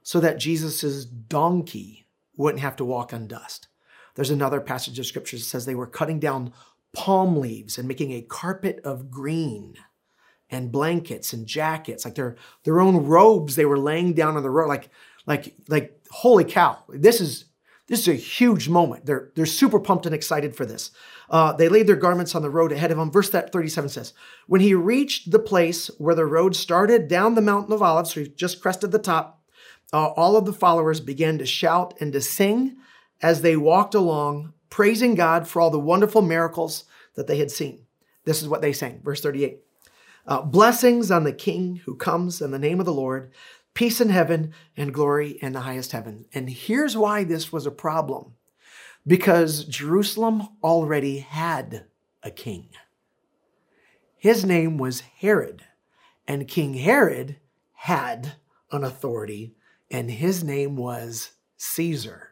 so 0.03 0.21
that 0.21 0.39
Jesus' 0.39 1.05
donkey 1.05 2.07
wouldn't 2.37 2.63
have 2.63 2.77
to 2.77 2.85
walk 2.85 3.13
on 3.13 3.27
dust. 3.27 3.69
There's 4.15 4.31
another 4.31 4.61
passage 4.61 4.99
of 4.99 5.07
scripture 5.07 5.37
that 5.37 5.43
says 5.43 5.67
they 5.67 5.75
were 5.75 5.87
cutting 5.87 6.19
down 6.19 6.53
palm 6.95 7.37
leaves 7.37 7.79
and 7.79 7.87
making 7.87 8.13
a 8.13 8.23
carpet 8.23 8.81
of 8.85 9.11
green 9.11 9.75
and 10.51 10.73
blankets 10.73 11.33
and 11.33 11.47
jackets, 11.47 12.05
like 12.05 12.15
their, 12.15 12.37
their 12.65 12.81
own 12.81 13.05
robes 13.05 13.55
they 13.55 13.67
were 13.67 13.79
laying 13.79 14.15
down 14.15 14.37
on 14.37 14.43
the 14.43 14.51
road. 14.51 14.69
Like, 14.69 14.89
like, 15.27 15.55
like, 15.69 16.01
holy 16.11 16.45
cow, 16.45 16.83
this 16.89 17.21
is 17.21 17.45
this 17.89 18.01
is 18.01 18.09
a 18.09 18.15
huge 18.15 18.69
moment. 18.69 19.07
They're, 19.07 19.31
they're 19.35 19.47
super 19.47 19.81
pumped 19.81 20.07
and 20.07 20.15
excited 20.15 20.55
for 20.55 20.67
this. 20.67 20.91
Uh, 21.31 21.53
they 21.55 21.69
laid 21.69 21.87
their 21.87 21.97
garments 21.97 22.35
on 22.35 22.43
the 22.43 22.51
road 22.51 22.71
ahead 22.71 22.91
of 22.91 22.99
him. 22.99 23.11
Verse 23.11 23.31
37 23.31 23.89
says, 23.89 24.13
When 24.47 24.61
he 24.61 24.75
reached 24.75 25.31
the 25.31 25.39
place 25.39 25.89
where 25.99 26.15
the 26.15 26.27
road 26.27 26.55
started 26.55 27.09
down 27.09 27.35
the 27.35 27.41
mountain 27.41 27.73
of 27.73 27.83
Olives, 27.83 28.13
so 28.13 28.21
he 28.21 28.29
just 28.29 28.61
crested 28.61 28.93
the 28.93 28.99
top, 28.99 29.43
uh, 29.93 30.09
all 30.09 30.37
of 30.37 30.45
the 30.45 30.53
followers 30.53 31.01
began 31.01 31.39
to 31.39 31.47
shout 31.47 31.95
and 31.99 32.13
to 32.13 32.21
sing 32.21 32.77
as 33.23 33.41
they 33.41 33.57
walked 33.57 33.95
along, 33.95 34.53
praising 34.69 35.15
God 35.15 35.49
for 35.49 35.61
all 35.61 35.71
the 35.71 35.81
wonderful 35.81 36.21
miracles 36.23 36.85
that 37.15 37.27
they 37.27 37.39
had 37.39 37.51
seen. 37.51 37.87
This 38.25 38.43
is 38.43 38.49
what 38.49 38.61
they 38.61 38.75
sang. 38.75 39.01
Verse 39.03 39.23
38. 39.23 39.61
Uh, 40.27 40.43
blessings 40.43 41.11
on 41.11 41.25
the 41.25 41.33
King 41.33 41.77
who 41.87 41.97
comes 41.97 42.43
in 42.43 42.51
the 42.51 42.59
name 42.59 42.81
of 42.81 42.87
the 42.87 42.93
Lord 42.93 43.33
peace 43.79 44.01
in 44.01 44.09
heaven 44.09 44.53
and 44.77 44.93
glory 44.93 45.39
in 45.41 45.53
the 45.53 45.61
highest 45.61 45.93
heaven. 45.93 46.25
And 46.35 46.51
here's 46.51 46.97
why 46.97 47.23
this 47.23 47.53
was 47.53 47.65
a 47.65 47.71
problem 47.71 48.35
because 49.07 49.65
Jerusalem 49.67 50.49
already 50.65 51.21
had 51.21 51.85
a 52.25 52.33
king. 52.33 52.71
His 54.17 54.45
name 54.45 54.79
was 54.79 55.03
Herod, 55.21 55.63
and 56.27 56.49
King 56.49 56.75
Herod 56.75 57.37
had 57.73 58.33
an 58.73 58.83
authority, 58.83 59.55
and 59.93 60.11
his 60.11 60.43
name 60.43 60.75
was 60.75 61.31
Caesar. 61.59 62.31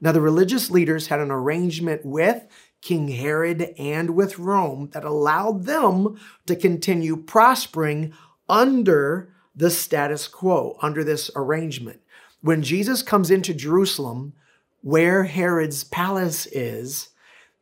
Now, 0.00 0.12
the 0.12 0.20
religious 0.20 0.70
leaders 0.70 1.08
had 1.08 1.18
an 1.18 1.32
arrangement 1.32 2.02
with 2.04 2.46
King 2.80 3.08
Herod 3.08 3.74
and 3.78 4.10
with 4.10 4.38
Rome 4.38 4.90
that 4.92 5.04
allowed 5.04 5.64
them 5.64 6.20
to 6.46 6.54
continue 6.54 7.16
prospering 7.16 8.14
under 8.48 9.33
the 9.54 9.70
status 9.70 10.28
quo 10.28 10.76
under 10.82 11.04
this 11.04 11.30
arrangement. 11.36 12.00
When 12.40 12.62
Jesus 12.62 13.02
comes 13.02 13.30
into 13.30 13.54
Jerusalem, 13.54 14.34
where 14.82 15.24
Herod's 15.24 15.84
palace 15.84 16.46
is, 16.46 17.10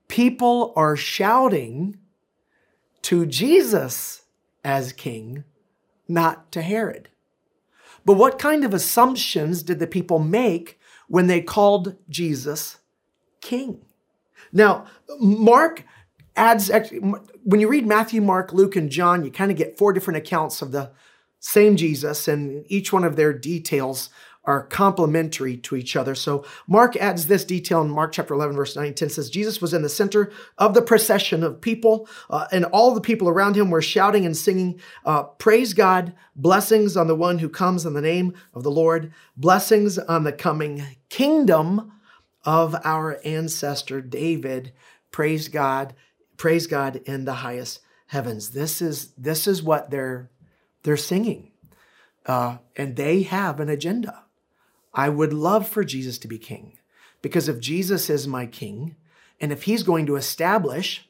people 0.08 0.72
are 0.74 0.96
shouting 0.96 1.98
to 3.02 3.26
Jesus 3.26 4.22
as 4.64 4.92
king, 4.92 5.44
not 6.08 6.50
to 6.52 6.62
Herod. 6.62 7.08
But 8.04 8.14
what 8.14 8.38
kind 8.38 8.64
of 8.64 8.74
assumptions 8.74 9.62
did 9.62 9.78
the 9.78 9.86
people 9.86 10.18
make 10.18 10.80
when 11.08 11.26
they 11.28 11.40
called 11.40 11.96
Jesus 12.08 12.78
king? 13.40 13.84
Now, 14.52 14.86
Mark 15.20 15.84
adds, 16.34 16.70
when 17.44 17.60
you 17.60 17.68
read 17.68 17.86
Matthew, 17.86 18.20
Mark, 18.20 18.52
Luke, 18.52 18.76
and 18.76 18.90
John, 18.90 19.24
you 19.24 19.30
kind 19.30 19.50
of 19.50 19.56
get 19.56 19.78
four 19.78 19.92
different 19.92 20.18
accounts 20.18 20.62
of 20.62 20.72
the 20.72 20.90
same 21.42 21.74
Jesus, 21.74 22.28
and 22.28 22.64
each 22.68 22.92
one 22.92 23.02
of 23.02 23.16
their 23.16 23.32
details 23.32 24.10
are 24.44 24.64
complementary 24.64 25.56
to 25.56 25.74
each 25.74 25.96
other. 25.96 26.14
So 26.14 26.44
Mark 26.68 26.96
adds 26.96 27.26
this 27.26 27.44
detail 27.44 27.82
in 27.82 27.90
Mark 27.90 28.12
chapter 28.12 28.32
11, 28.32 28.54
verse 28.54 28.76
9 28.76 28.94
10 28.94 29.10
says, 29.10 29.28
Jesus 29.28 29.60
was 29.60 29.74
in 29.74 29.82
the 29.82 29.88
center 29.88 30.32
of 30.56 30.72
the 30.72 30.82
procession 30.82 31.42
of 31.42 31.60
people, 31.60 32.08
uh, 32.30 32.46
and 32.52 32.64
all 32.66 32.94
the 32.94 33.00
people 33.00 33.28
around 33.28 33.56
him 33.56 33.70
were 33.70 33.82
shouting 33.82 34.24
and 34.24 34.36
singing, 34.36 34.80
uh, 35.04 35.24
Praise 35.24 35.74
God, 35.74 36.14
blessings 36.36 36.96
on 36.96 37.08
the 37.08 37.16
one 37.16 37.40
who 37.40 37.48
comes 37.48 37.84
in 37.84 37.94
the 37.94 38.00
name 38.00 38.34
of 38.54 38.62
the 38.62 38.70
Lord, 38.70 39.12
blessings 39.36 39.98
on 39.98 40.22
the 40.22 40.32
coming 40.32 40.84
kingdom 41.08 41.92
of 42.44 42.76
our 42.84 43.20
ancestor 43.24 44.00
David. 44.00 44.72
Praise 45.10 45.48
God, 45.48 45.92
praise 46.36 46.68
God 46.68 47.00
in 47.04 47.24
the 47.24 47.34
highest 47.34 47.80
heavens. 48.06 48.50
This 48.50 48.80
is, 48.80 49.12
this 49.18 49.48
is 49.48 49.60
what 49.60 49.90
they're 49.90 50.30
they're 50.82 50.96
singing, 50.96 51.52
uh, 52.26 52.58
and 52.76 52.96
they 52.96 53.22
have 53.22 53.60
an 53.60 53.68
agenda. 53.68 54.24
I 54.94 55.08
would 55.08 55.32
love 55.32 55.68
for 55.68 55.84
Jesus 55.84 56.18
to 56.18 56.28
be 56.28 56.38
king 56.38 56.78
because 57.22 57.48
if 57.48 57.60
Jesus 57.60 58.10
is 58.10 58.26
my 58.26 58.46
king, 58.46 58.96
and 59.40 59.52
if 59.52 59.62
he's 59.62 59.82
going 59.82 60.06
to 60.06 60.16
establish 60.16 61.08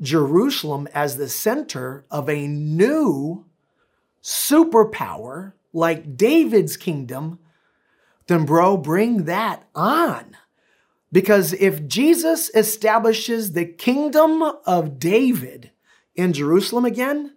Jerusalem 0.00 0.88
as 0.94 1.16
the 1.16 1.28
center 1.28 2.04
of 2.10 2.28
a 2.28 2.46
new 2.46 3.44
superpower 4.22 5.52
like 5.72 6.16
David's 6.16 6.76
kingdom, 6.76 7.38
then, 8.26 8.44
bro, 8.44 8.76
bring 8.76 9.24
that 9.24 9.66
on. 9.74 10.36
Because 11.12 11.52
if 11.54 11.86
Jesus 11.86 12.50
establishes 12.54 13.52
the 13.52 13.64
kingdom 13.64 14.42
of 14.42 14.98
David 14.98 15.70
in 16.14 16.32
Jerusalem 16.32 16.84
again, 16.84 17.34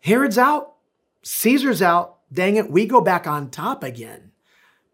Herod's 0.00 0.38
out, 0.38 0.74
Caesar's 1.22 1.82
out. 1.82 2.16
Dang 2.32 2.56
it, 2.56 2.70
we 2.70 2.86
go 2.86 3.00
back 3.00 3.26
on 3.26 3.50
top 3.50 3.82
again. 3.82 4.32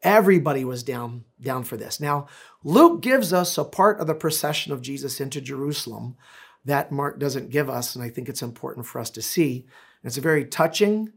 Everybody 0.02 0.64
was 0.64 0.82
down, 0.82 1.24
down 1.40 1.64
for 1.64 1.76
this. 1.76 1.98
Now, 1.98 2.26
Luke 2.62 3.00
gives 3.00 3.32
us 3.32 3.56
a 3.58 3.64
part 3.64 4.00
of 4.00 4.06
the 4.06 4.14
procession 4.14 4.72
of 4.72 4.82
Jesus 4.82 5.20
into 5.20 5.40
Jerusalem 5.40 6.16
that 6.64 6.92
Mark 6.92 7.18
doesn't 7.18 7.50
give 7.50 7.68
us, 7.68 7.94
and 7.94 8.04
I 8.04 8.10
think 8.10 8.28
it's 8.28 8.42
important 8.42 8.86
for 8.86 8.98
us 8.98 9.10
to 9.10 9.22
see. 9.22 9.66
It's 10.02 10.18
a 10.18 10.22
very 10.22 10.44
touching, 10.44 11.12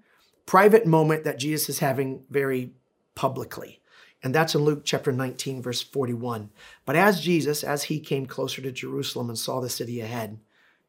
private 0.46 0.86
moment 0.86 1.24
that 1.25 1.39
Jesus 1.39 1.70
is 1.70 1.79
having 1.79 2.24
very 2.29 2.72
publicly. 3.15 3.82
And 4.24 4.34
that's 4.34 4.56
in 4.56 4.62
Luke 4.62 4.82
chapter 4.84 5.12
19, 5.12 5.62
verse 5.62 5.82
41. 5.82 6.50
But 6.86 6.96
as 6.96 7.22
Jesus, 7.22 7.63
as 7.63 7.84
he 7.84 8.00
came 8.00 8.25
closer 8.25 8.62
to 8.62 8.72
Jerusalem 8.72 9.29
and 9.29 9.38
saw 9.38 9.60
the 9.60 9.70
city 9.70 10.01
ahead, 10.01 10.39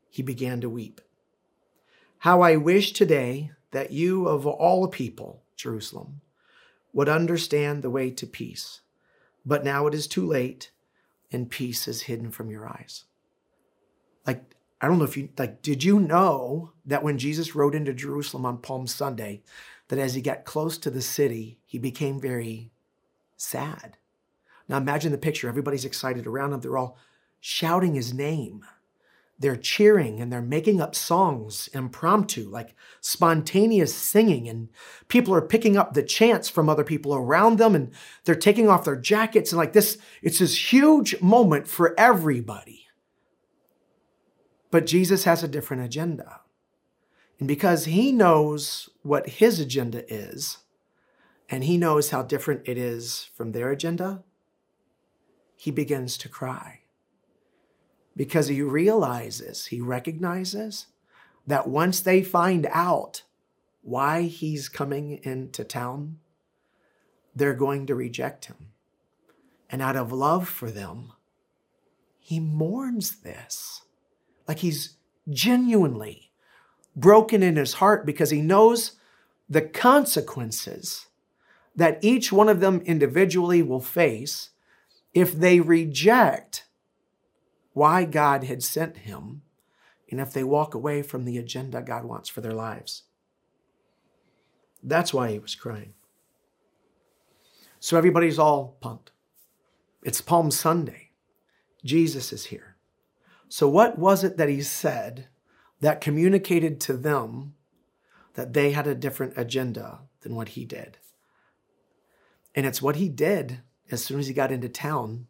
he 0.08 0.22
began 0.22 0.60
to 0.60 0.70
weep. 0.70 1.00
How 2.20 2.40
I 2.40 2.56
wish 2.56 2.92
today 2.92 3.52
that 3.70 3.92
you, 3.92 4.26
of 4.26 4.46
all 4.46 4.88
people, 4.88 5.42
Jerusalem, 5.56 6.20
would 6.92 7.08
understand 7.08 7.82
the 7.82 7.90
way 7.90 8.10
to 8.10 8.26
peace. 8.26 8.80
But 9.46 9.64
now 9.64 9.86
it 9.86 9.94
is 9.94 10.06
too 10.06 10.26
late, 10.26 10.72
and 11.30 11.50
peace 11.50 11.86
is 11.86 12.02
hidden 12.02 12.30
from 12.30 12.50
your 12.50 12.66
eyes. 12.66 13.04
Like, 14.26 14.42
I 14.80 14.88
don't 14.88 14.98
know 14.98 15.04
if 15.04 15.16
you, 15.16 15.28
like, 15.38 15.62
did 15.62 15.84
you 15.84 16.00
know 16.00 16.72
that 16.84 17.02
when 17.02 17.18
Jesus 17.18 17.54
rode 17.54 17.74
into 17.74 17.92
Jerusalem 17.92 18.46
on 18.46 18.58
Palm 18.58 18.86
Sunday, 18.86 19.42
that 19.88 19.98
as 19.98 20.14
he 20.14 20.20
got 20.20 20.44
close 20.44 20.76
to 20.78 20.90
the 20.90 21.02
city, 21.02 21.58
he 21.64 21.78
became 21.78 22.20
very 22.20 22.70
sad? 23.36 23.96
Now 24.68 24.76
imagine 24.76 25.12
the 25.12 25.18
picture. 25.18 25.48
Everybody's 25.48 25.84
excited 25.84 26.26
around 26.26 26.52
him. 26.52 26.60
They're 26.60 26.76
all 26.76 26.98
shouting 27.40 27.94
his 27.94 28.12
name 28.12 28.64
they're 29.38 29.56
cheering 29.56 30.20
and 30.20 30.32
they're 30.32 30.42
making 30.42 30.80
up 30.80 30.94
songs 30.94 31.68
impromptu, 31.72 32.48
like 32.48 32.74
spontaneous 33.00 33.94
singing. 33.94 34.48
And 34.48 34.68
people 35.06 35.34
are 35.34 35.40
picking 35.40 35.76
up 35.76 35.94
the 35.94 36.02
chants 36.02 36.48
from 36.48 36.68
other 36.68 36.84
people 36.84 37.14
around 37.14 37.58
them 37.58 37.74
and 37.74 37.92
they're 38.24 38.34
taking 38.34 38.68
off 38.68 38.84
their 38.84 38.96
jackets. 38.96 39.52
And 39.52 39.58
like 39.58 39.72
this, 39.72 39.98
it's 40.22 40.40
this 40.40 40.72
huge 40.72 41.20
moment 41.20 41.68
for 41.68 41.94
everybody. 41.98 42.86
But 44.70 44.86
Jesus 44.86 45.24
has 45.24 45.42
a 45.42 45.48
different 45.48 45.84
agenda. 45.84 46.40
And 47.38 47.46
because 47.46 47.84
he 47.84 48.10
knows 48.10 48.90
what 49.02 49.28
his 49.28 49.60
agenda 49.60 50.12
is, 50.12 50.58
and 51.48 51.64
he 51.64 51.78
knows 51.78 52.10
how 52.10 52.22
different 52.22 52.62
it 52.66 52.76
is 52.76 53.30
from 53.34 53.52
their 53.52 53.70
agenda, 53.70 54.24
he 55.56 55.70
begins 55.70 56.18
to 56.18 56.28
cry 56.28 56.80
because 58.18 58.48
he 58.48 58.60
realizes, 58.60 59.66
he 59.66 59.80
recognizes 59.80 60.86
that 61.46 61.68
once 61.68 62.00
they 62.00 62.20
find 62.20 62.66
out 62.72 63.22
why 63.80 64.22
he's 64.22 64.68
coming 64.68 65.20
into 65.22 65.62
town, 65.62 66.18
they're 67.32 67.54
going 67.54 67.86
to 67.86 67.94
reject 67.94 68.46
him. 68.46 68.72
And 69.70 69.80
out 69.80 69.94
of 69.94 70.10
love 70.10 70.48
for 70.48 70.68
them, 70.68 71.12
he 72.18 72.40
mourns 72.40 73.20
this. 73.20 73.82
Like 74.48 74.58
he's 74.58 74.96
genuinely 75.30 76.32
broken 76.96 77.40
in 77.40 77.54
his 77.54 77.74
heart 77.74 78.04
because 78.04 78.30
he 78.30 78.40
knows 78.42 78.96
the 79.48 79.62
consequences 79.62 81.06
that 81.76 82.00
each 82.02 82.32
one 82.32 82.48
of 82.48 82.58
them 82.58 82.80
individually 82.80 83.62
will 83.62 83.80
face 83.80 84.50
if 85.14 85.32
they 85.32 85.60
reject 85.60 86.64
why 87.78 88.04
God 88.04 88.42
had 88.42 88.64
sent 88.64 88.98
him, 88.98 89.42
and 90.10 90.18
if 90.20 90.32
they 90.32 90.42
walk 90.42 90.74
away 90.74 91.00
from 91.00 91.24
the 91.24 91.38
agenda 91.38 91.80
God 91.80 92.04
wants 92.04 92.28
for 92.28 92.40
their 92.40 92.52
lives. 92.52 93.04
That's 94.82 95.14
why 95.14 95.30
he 95.30 95.38
was 95.38 95.54
crying. 95.54 95.94
So 97.78 97.96
everybody's 97.96 98.38
all 98.38 98.76
pumped. 98.80 99.12
It's 100.02 100.20
Palm 100.20 100.50
Sunday. 100.50 101.10
Jesus 101.84 102.32
is 102.32 102.46
here. 102.46 102.74
So, 103.48 103.68
what 103.68 103.96
was 103.96 104.24
it 104.24 104.36
that 104.38 104.48
he 104.48 104.60
said 104.60 105.28
that 105.80 106.00
communicated 106.00 106.80
to 106.80 106.94
them 106.94 107.54
that 108.34 108.54
they 108.54 108.72
had 108.72 108.88
a 108.88 108.94
different 108.94 109.34
agenda 109.36 110.00
than 110.22 110.34
what 110.34 110.50
he 110.50 110.64
did? 110.64 110.98
And 112.56 112.66
it's 112.66 112.82
what 112.82 112.96
he 112.96 113.08
did 113.08 113.60
as 113.88 114.04
soon 114.04 114.18
as 114.18 114.26
he 114.26 114.34
got 114.34 114.50
into 114.50 114.68
town 114.68 115.27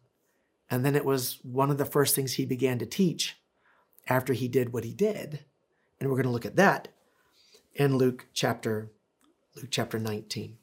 and 0.69 0.85
then 0.85 0.95
it 0.95 1.05
was 1.05 1.39
one 1.43 1.71
of 1.71 1.77
the 1.77 1.85
first 1.85 2.15
things 2.15 2.33
he 2.33 2.45
began 2.45 2.79
to 2.79 2.85
teach 2.85 3.37
after 4.07 4.33
he 4.33 4.47
did 4.47 4.71
what 4.71 4.83
he 4.83 4.93
did. 4.93 5.45
And 5.99 6.09
we're 6.09 6.15
going 6.15 6.25
to 6.25 6.31
look 6.31 6.45
at 6.45 6.55
that 6.55 6.89
in 7.73 7.97
Luke 7.97 8.27
chapter 8.33 8.91
Luke 9.55 9.69
chapter 9.71 9.99
19. 9.99 10.57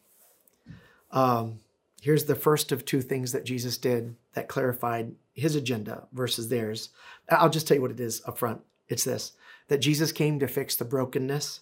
Um, 1.10 1.60
here's 2.00 2.24
the 2.24 2.34
first 2.34 2.72
of 2.72 2.84
two 2.84 3.02
things 3.02 3.32
that 3.32 3.44
Jesus 3.44 3.78
did 3.78 4.16
that 4.34 4.48
clarified 4.48 5.14
his 5.34 5.54
agenda 5.54 6.06
versus 6.12 6.48
theirs. 6.48 6.90
I'll 7.28 7.50
just 7.50 7.66
tell 7.66 7.76
you 7.76 7.82
what 7.82 7.90
it 7.90 8.00
is 8.00 8.22
up 8.26 8.38
front. 8.38 8.62
It's 8.88 9.04
this 9.04 9.32
that 9.68 9.78
Jesus 9.78 10.12
came 10.12 10.38
to 10.38 10.46
fix 10.46 10.76
the 10.76 10.84
brokenness 10.84 11.60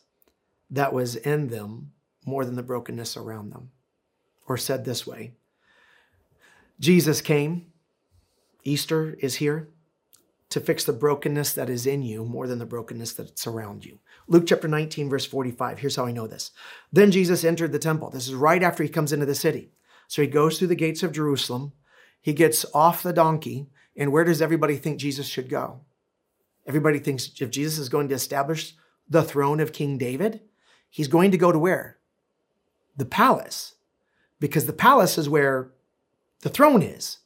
that 0.70 0.92
was 0.92 1.16
in 1.16 1.48
them 1.48 1.92
more 2.26 2.44
than 2.44 2.56
the 2.56 2.62
brokenness 2.62 3.16
around 3.16 3.50
them. 3.50 3.70
Or 4.46 4.58
said 4.58 4.84
this 4.84 5.06
way 5.06 5.32
Jesus 6.78 7.20
came 7.20 7.72
Easter 8.64 9.16
is 9.21 9.37
here 9.37 9.68
to 10.50 10.61
fix 10.61 10.85
the 10.85 10.92
brokenness 10.92 11.52
that 11.54 11.68
is 11.68 11.87
in 11.87 12.02
you 12.02 12.25
more 12.25 12.47
than 12.47 12.59
the 12.59 12.66
brokenness 12.66 13.12
that's 13.12 13.47
around 13.47 13.85
you. 13.85 13.99
Luke 14.28 14.44
chapter 14.47 14.68
19, 14.68 15.11
verse 15.11 15.26
45. 15.26 15.78
Here's 15.78 15.97
how 15.97 16.06
I 16.06 16.12
know 16.12 16.26
this. 16.26 16.50
Then 16.92 17.11
Jesus 17.11 17.44
entered 17.44 17.73
the 17.73 17.78
temple. 17.78 18.11
This 18.11 18.28
is 18.28 18.35
right 18.35 18.62
after 18.62 18.83
he 18.83 18.88
comes 18.88 19.12
into 19.12 19.26
the 19.26 19.35
city. 19.35 19.73
So 20.06 20.23
he 20.23 20.28
goes 20.28 20.59
through 20.59 20.68
the 20.68 20.75
gates 20.76 21.02
of 21.02 21.12
Jerusalem. 21.12 21.73
He 22.21 22.33
gets 22.33 22.64
off 22.73 23.02
the 23.02 23.12
donkey. 23.12 23.66
And 23.97 24.12
where 24.12 24.25
does 24.25 24.40
everybody 24.40 24.76
think 24.76 24.99
Jesus 24.99 25.26
should 25.26 25.49
go? 25.49 25.80
Everybody 26.66 26.99
thinks 26.99 27.30
if 27.40 27.50
Jesus 27.50 27.78
is 27.78 27.88
going 27.88 28.09
to 28.09 28.14
establish 28.14 28.75
the 29.09 29.23
throne 29.23 29.61
of 29.61 29.73
King 29.73 29.99
David, 29.99 30.40
he's 30.88 31.09
going 31.09 31.30
to 31.30 31.38
go 31.38 31.52
to 31.52 31.59
where? 31.59 31.99
The 32.97 33.04
palace. 33.04 33.75
Because 34.40 34.66
the 34.66 34.73
palace 34.73 35.18
is 35.18 35.28
where 35.28 35.73
the 36.42 36.49
throne 36.49 36.83
is. 36.83 37.18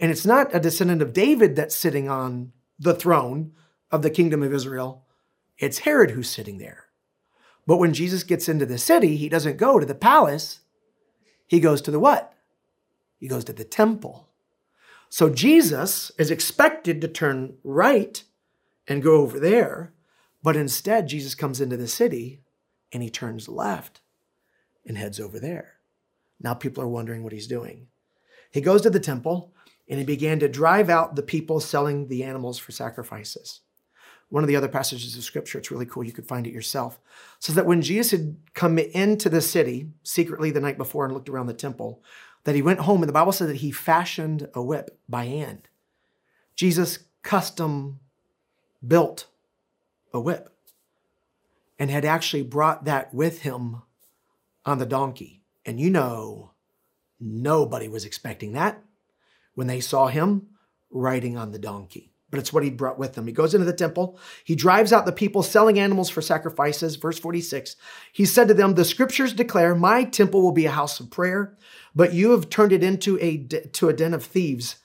And 0.00 0.10
it's 0.10 0.26
not 0.26 0.54
a 0.54 0.58
descendant 0.58 1.02
of 1.02 1.12
David 1.12 1.54
that's 1.54 1.76
sitting 1.76 2.08
on 2.08 2.52
the 2.78 2.94
throne 2.94 3.52
of 3.92 4.00
the 4.02 4.10
kingdom 4.10 4.42
of 4.42 4.52
Israel. 4.52 5.04
It's 5.58 5.80
Herod 5.80 6.12
who's 6.12 6.30
sitting 6.30 6.56
there. 6.58 6.86
But 7.66 7.76
when 7.76 7.92
Jesus 7.92 8.24
gets 8.24 8.48
into 8.48 8.64
the 8.64 8.78
city, 8.78 9.16
he 9.16 9.28
doesn't 9.28 9.58
go 9.58 9.78
to 9.78 9.84
the 9.84 9.94
palace. 9.94 10.60
He 11.46 11.60
goes 11.60 11.82
to 11.82 11.90
the 11.90 12.00
what? 12.00 12.32
He 13.18 13.28
goes 13.28 13.44
to 13.44 13.52
the 13.52 13.64
temple. 13.64 14.28
So 15.10 15.28
Jesus 15.28 16.10
is 16.18 16.30
expected 16.30 17.00
to 17.00 17.08
turn 17.08 17.58
right 17.62 18.24
and 18.88 19.02
go 19.02 19.16
over 19.16 19.38
there. 19.38 19.92
But 20.42 20.56
instead, 20.56 21.08
Jesus 21.08 21.34
comes 21.34 21.60
into 21.60 21.76
the 21.76 21.88
city 21.88 22.40
and 22.92 23.02
he 23.02 23.10
turns 23.10 23.48
left 23.48 24.00
and 24.86 24.96
heads 24.96 25.20
over 25.20 25.38
there. 25.38 25.74
Now 26.40 26.54
people 26.54 26.82
are 26.82 26.88
wondering 26.88 27.22
what 27.22 27.34
he's 27.34 27.46
doing. 27.46 27.88
He 28.50 28.62
goes 28.62 28.80
to 28.82 28.90
the 28.90 28.98
temple 28.98 29.52
and 29.90 29.98
he 29.98 30.04
began 30.04 30.38
to 30.38 30.48
drive 30.48 30.88
out 30.88 31.16
the 31.16 31.22
people 31.22 31.58
selling 31.58 32.06
the 32.06 32.22
animals 32.22 32.58
for 32.58 32.70
sacrifices. 32.70 33.60
One 34.28 34.44
of 34.44 34.48
the 34.48 34.54
other 34.54 34.68
passages 34.68 35.16
of 35.16 35.24
scripture, 35.24 35.58
it's 35.58 35.72
really 35.72 35.84
cool, 35.84 36.04
you 36.04 36.12
could 36.12 36.28
find 36.28 36.46
it 36.46 36.52
yourself, 36.52 37.00
says 37.40 37.56
that 37.56 37.66
when 37.66 37.82
Jesus 37.82 38.12
had 38.12 38.36
come 38.54 38.78
into 38.78 39.28
the 39.28 39.40
city 39.40 39.88
secretly 40.04 40.52
the 40.52 40.60
night 40.60 40.78
before 40.78 41.04
and 41.04 41.12
looked 41.12 41.28
around 41.28 41.46
the 41.46 41.54
temple, 41.54 42.04
that 42.44 42.54
he 42.54 42.62
went 42.62 42.80
home, 42.80 43.02
and 43.02 43.08
the 43.08 43.12
Bible 43.12 43.32
says 43.32 43.48
that 43.48 43.56
he 43.56 43.72
fashioned 43.72 44.48
a 44.54 44.62
whip 44.62 44.96
by 45.08 45.24
hand. 45.24 45.68
Jesus 46.54 47.00
custom 47.22 47.98
built 48.86 49.26
a 50.14 50.20
whip 50.20 50.54
and 51.80 51.90
had 51.90 52.04
actually 52.04 52.42
brought 52.42 52.84
that 52.84 53.12
with 53.12 53.42
him 53.42 53.82
on 54.64 54.78
the 54.78 54.86
donkey. 54.86 55.42
And 55.66 55.80
you 55.80 55.90
know, 55.90 56.52
nobody 57.18 57.88
was 57.88 58.04
expecting 58.04 58.52
that 58.52 58.82
when 59.60 59.66
they 59.66 59.78
saw 59.78 60.06
him 60.06 60.46
riding 60.88 61.36
on 61.36 61.52
the 61.52 61.58
donkey. 61.58 62.14
But 62.30 62.40
it's 62.40 62.50
what 62.50 62.62
he 62.62 62.70
brought 62.70 62.98
with 62.98 63.14
him. 63.14 63.26
He 63.26 63.32
goes 63.34 63.52
into 63.52 63.66
the 63.66 63.74
temple. 63.74 64.18
He 64.42 64.54
drives 64.54 64.90
out 64.90 65.04
the 65.04 65.12
people 65.12 65.42
selling 65.42 65.78
animals 65.78 66.08
for 66.08 66.22
sacrifices. 66.22 66.96
Verse 66.96 67.18
46 67.18 67.76
He 68.10 68.24
said 68.24 68.48
to 68.48 68.54
them, 68.54 68.72
The 68.72 68.86
scriptures 68.86 69.34
declare, 69.34 69.74
My 69.74 70.04
temple 70.04 70.40
will 70.40 70.52
be 70.52 70.64
a 70.64 70.70
house 70.70 70.98
of 70.98 71.10
prayer, 71.10 71.58
but 71.94 72.14
you 72.14 72.30
have 72.30 72.48
turned 72.48 72.72
it 72.72 72.82
into 72.82 73.18
a, 73.20 73.36
to 73.72 73.90
a 73.90 73.92
den 73.92 74.14
of 74.14 74.24
thieves. 74.24 74.76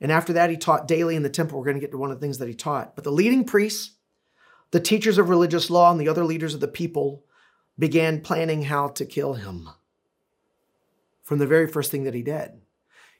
And 0.00 0.10
after 0.10 0.32
that, 0.32 0.48
he 0.48 0.56
taught 0.56 0.88
daily 0.88 1.14
in 1.14 1.22
the 1.22 1.28
temple. 1.28 1.58
We're 1.58 1.66
going 1.66 1.76
to 1.76 1.82
get 1.82 1.90
to 1.90 1.98
one 1.98 2.10
of 2.10 2.18
the 2.18 2.24
things 2.24 2.38
that 2.38 2.48
he 2.48 2.54
taught. 2.54 2.94
But 2.94 3.04
the 3.04 3.12
leading 3.12 3.44
priests, 3.44 3.96
the 4.70 4.80
teachers 4.80 5.18
of 5.18 5.28
religious 5.28 5.68
law, 5.68 5.92
and 5.92 6.00
the 6.00 6.08
other 6.08 6.24
leaders 6.24 6.54
of 6.54 6.60
the 6.60 6.68
people 6.68 7.26
began 7.78 8.22
planning 8.22 8.62
how 8.62 8.88
to 8.88 9.04
kill 9.04 9.34
him 9.34 9.68
from 11.22 11.36
the 11.36 11.46
very 11.46 11.66
first 11.66 11.90
thing 11.90 12.04
that 12.04 12.14
he 12.14 12.22
did. 12.22 12.52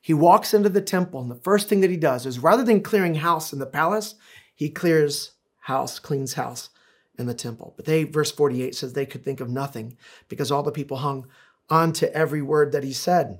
He 0.00 0.14
walks 0.14 0.54
into 0.54 0.68
the 0.68 0.80
temple, 0.80 1.20
and 1.20 1.30
the 1.30 1.34
first 1.34 1.68
thing 1.68 1.80
that 1.80 1.90
he 1.90 1.96
does 1.96 2.24
is 2.24 2.38
rather 2.38 2.64
than 2.64 2.82
clearing 2.82 3.16
house 3.16 3.52
in 3.52 3.58
the 3.58 3.66
palace, 3.66 4.14
he 4.54 4.70
clears 4.70 5.32
house, 5.60 5.98
cleans 5.98 6.34
house 6.34 6.70
in 7.18 7.26
the 7.26 7.34
temple. 7.34 7.74
But 7.76 7.84
they, 7.84 8.04
verse 8.04 8.32
48 8.32 8.74
says 8.74 8.92
they 8.92 9.06
could 9.06 9.24
think 9.24 9.40
of 9.40 9.50
nothing 9.50 9.96
because 10.28 10.50
all 10.50 10.62
the 10.62 10.72
people 10.72 10.98
hung 10.98 11.26
on 11.68 11.92
to 11.94 12.12
every 12.14 12.42
word 12.42 12.72
that 12.72 12.84
he 12.84 12.92
said. 12.92 13.38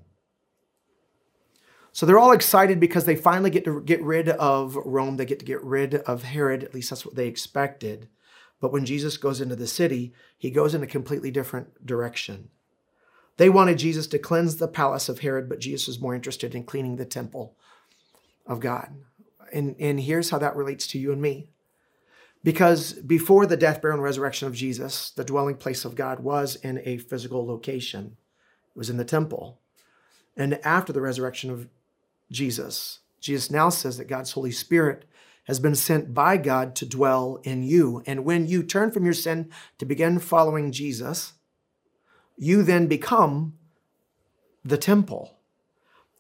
So 1.93 2.07
they're 2.07 2.19
all 2.19 2.33
excited 2.33 2.79
because 2.79 3.05
they 3.05 3.17
finally 3.17 3.51
get 3.51 3.65
to 3.65 3.81
get 3.81 4.03
rid 4.03 4.29
of 4.29 4.77
Rome. 4.77 5.17
They 5.17 5.25
get 5.25 5.41
to 5.41 5.45
get 5.45 5.63
rid 5.65 5.97
of 5.97 6.23
Herod. 6.23 6.63
At 6.63 6.75
least 6.75 6.91
that's 6.91 7.05
what 7.05 7.17
they 7.17 7.27
expected. 7.27 8.09
But 8.61 8.73
when 8.73 8.85
Jesus 8.85 9.17
goes 9.17 9.41
into 9.41 9.57
the 9.57 9.67
city, 9.67 10.13
he 10.39 10.51
goes 10.51 10.75
in 10.75 10.83
a 10.83 10.87
completely 10.87 11.31
different 11.31 11.85
direction. 11.85 12.51
They 13.41 13.49
wanted 13.49 13.79
Jesus 13.79 14.07
to 14.09 14.19
cleanse 14.19 14.57
the 14.57 14.69
palace 14.69 15.09
of 15.09 15.21
Herod, 15.21 15.49
but 15.49 15.61
Jesus 15.61 15.87
was 15.87 15.99
more 15.99 16.15
interested 16.15 16.55
in 16.55 16.65
cleaning 16.65 16.97
the 16.97 17.07
temple 17.07 17.57
of 18.45 18.61
God. 18.61 18.93
And, 19.51 19.75
and 19.81 19.99
here's 19.99 20.29
how 20.29 20.37
that 20.41 20.57
relates 20.57 20.87
to 20.89 20.99
you 20.99 21.11
and 21.11 21.23
me. 21.23 21.49
Because 22.45 22.93
before 22.93 23.47
the 23.47 23.57
death, 23.57 23.81
burial, 23.81 23.95
and 23.95 24.05
resurrection 24.05 24.47
of 24.47 24.55
Jesus, 24.55 25.11
the 25.13 25.25
dwelling 25.25 25.57
place 25.57 25.87
of 25.87 25.95
God 25.95 26.21
was 26.21 26.57
in 26.57 26.83
a 26.85 26.99
physical 26.99 27.47
location. 27.47 28.19
It 28.77 28.79
was 28.79 28.91
in 28.91 28.99
the 28.99 29.07
temple. 29.07 29.59
And 30.37 30.61
after 30.63 30.93
the 30.93 31.01
resurrection 31.01 31.51
of 31.51 31.67
Jesus, 32.31 32.99
Jesus 33.21 33.51
now 33.51 33.71
says 33.71 33.97
that 33.97 34.05
God's 34.07 34.33
Holy 34.33 34.53
Spirit 34.53 35.07
has 35.45 35.59
been 35.59 35.75
sent 35.75 36.13
by 36.13 36.37
God 36.37 36.77
to 36.77 36.85
dwell 36.85 37.41
in 37.43 37.63
you. 37.63 38.03
And 38.05 38.27
when 38.27 38.47
you 38.47 38.63
turn 38.63 38.91
from 38.91 39.07
your 39.07 39.15
sin 39.15 39.51
to 39.79 39.87
begin 39.87 40.19
following 40.19 40.73
Jesus, 40.73 41.33
you 42.41 42.63
then 42.63 42.87
become 42.87 43.53
the 44.65 44.79
temple. 44.79 45.37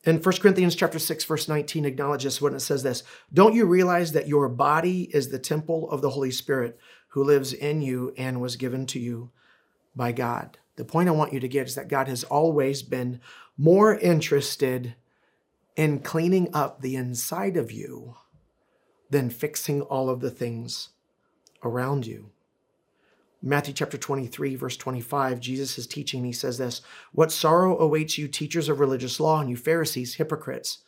And 0.05 0.25
1 0.25 0.35
Corinthians 0.37 0.75
chapter 0.75 0.99
6 0.99 1.25
verse 1.25 1.49
19 1.49 1.87
acknowledges 1.87 2.43
when 2.43 2.55
it 2.55 2.61
says 2.61 2.83
this, 2.83 3.03
"Don't 3.33 3.55
you 3.55 3.65
realize 3.65 4.12
that 4.12 4.29
your 4.29 4.49
body 4.50 5.05
is 5.15 5.31
the 5.31 5.39
temple 5.39 5.91
of 5.91 6.03
the 6.03 6.11
Holy 6.11 6.31
Spirit 6.31 6.79
who 7.09 7.25
lives 7.25 7.55
in 7.55 7.81
you 7.81 8.12
and 8.19 8.41
was 8.41 8.57
given 8.57 8.85
to 8.87 9.00
you 9.00 9.31
by 9.97 10.12
God?" 10.12 10.59
The 10.77 10.85
point 10.85 11.09
I 11.09 11.12
want 11.12 11.33
you 11.33 11.41
to 11.41 11.49
get 11.49 11.67
is 11.67 11.75
that 11.75 11.89
God 11.89 12.07
has 12.07 12.23
always 12.25 12.83
been 12.83 13.21
more 13.57 13.95
interested 13.99 14.95
in 15.77 16.00
cleaning 16.00 16.50
up 16.53 16.83
the 16.83 16.97
inside 16.97 17.57
of 17.57 17.73
you 17.73 18.17
than 19.09 19.31
fixing 19.31 19.81
all 19.81 20.11
of 20.11 20.21
the 20.21 20.31
things 20.31 20.91
around 21.62 22.07
you. 22.07 22.31
Matthew 23.42 23.73
chapter 23.73 23.97
23, 23.97 24.54
verse 24.54 24.76
25, 24.76 25.40
Jesus 25.40 25.78
is 25.78 25.87
teaching. 25.87 26.25
He 26.25 26.32
says 26.32 26.59
this 26.59 26.82
What 27.12 27.32
sorrow 27.32 27.78
awaits 27.78 28.18
you, 28.18 28.28
teachers 28.28 28.68
of 28.68 28.80
religious 28.80 29.18
law, 29.18 29.40
and 29.40 29.49
you 29.49 29.56
Pharisees, 29.56 30.14
hypocrites! 30.14 30.78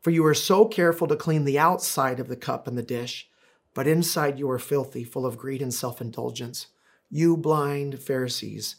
For 0.00 0.10
you 0.10 0.24
are 0.26 0.34
so 0.34 0.64
careful 0.64 1.06
to 1.06 1.14
clean 1.14 1.44
the 1.44 1.58
outside 1.58 2.18
of 2.18 2.28
the 2.28 2.36
cup 2.36 2.66
and 2.66 2.76
the 2.76 2.82
dish, 2.82 3.28
but 3.74 3.86
inside 3.86 4.38
you 4.38 4.50
are 4.50 4.58
filthy, 4.58 5.04
full 5.04 5.24
of 5.24 5.38
greed 5.38 5.62
and 5.62 5.72
self 5.72 6.00
indulgence. 6.00 6.68
You 7.10 7.36
blind 7.36 8.00
Pharisees, 8.00 8.76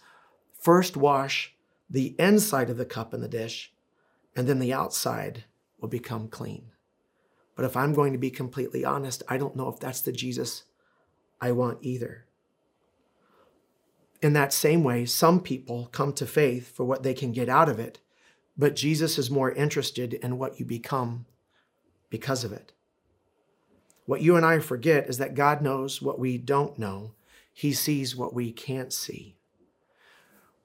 first 0.59 0.97
wash 0.97 1.55
the 1.89 2.15
inside 2.19 2.69
of 2.69 2.77
the 2.77 2.85
cup 2.85 3.13
and 3.13 3.23
the 3.23 3.29
dish, 3.29 3.73
and 4.35 4.47
then 4.47 4.59
the 4.59 4.73
outside 4.73 5.45
will 5.79 5.89
become 5.89 6.27
clean. 6.27 6.71
But 7.55 7.65
if 7.65 7.77
I'm 7.77 7.93
going 7.93 8.11
to 8.13 8.19
be 8.19 8.31
completely 8.31 8.83
honest, 8.83 9.23
I 9.29 9.37
don't 9.37 9.55
know 9.55 9.69
if 9.69 9.79
that's 9.79 10.01
the 10.01 10.11
Jesus 10.11 10.63
I 11.39 11.51
want 11.51 11.79
either. 11.81 12.25
In 14.21 14.33
that 14.33 14.53
same 14.53 14.83
way, 14.83 15.05
some 15.05 15.41
people 15.41 15.89
come 15.91 16.13
to 16.13 16.27
faith 16.27 16.75
for 16.75 16.85
what 16.85 17.01
they 17.01 17.13
can 17.13 17.31
get 17.31 17.49
out 17.49 17.69
of 17.69 17.79
it, 17.79 17.99
but 18.55 18.75
Jesus 18.75 19.17
is 19.17 19.31
more 19.31 19.51
interested 19.51 20.13
in 20.13 20.37
what 20.37 20.59
you 20.59 20.65
become 20.65 21.25
because 22.09 22.43
of 22.43 22.51
it. 22.51 22.71
What 24.05 24.21
you 24.21 24.35
and 24.35 24.45
I 24.45 24.59
forget 24.59 25.09
is 25.09 25.17
that 25.17 25.33
God 25.33 25.61
knows 25.61 26.01
what 26.01 26.19
we 26.19 26.37
don't 26.37 26.77
know, 26.77 27.13
He 27.51 27.73
sees 27.73 28.15
what 28.15 28.33
we 28.33 28.51
can't 28.51 28.93
see. 28.93 29.35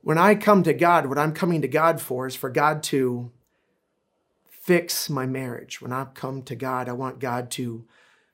When 0.03 0.19
I 0.19 0.35
come 0.35 0.63
to 0.63 0.75
God, 0.75 1.07
what 1.07 1.19
I'm 1.19 1.33
coming 1.33 1.63
to 1.63 1.69
God 1.69 2.01
for 2.01 2.27
is 2.27 2.37
for 2.37 2.51
God 2.51 2.83
to 2.85 3.33
fix 4.49 5.09
my 5.09 5.27
marriage. 5.27 5.81
When 5.81 5.93
I 5.93 6.05
come 6.05 6.43
to 6.43 6.55
God, 6.55 6.89
I 6.89 6.93
want 6.93 7.21
God 7.21 7.51
to 7.53 7.87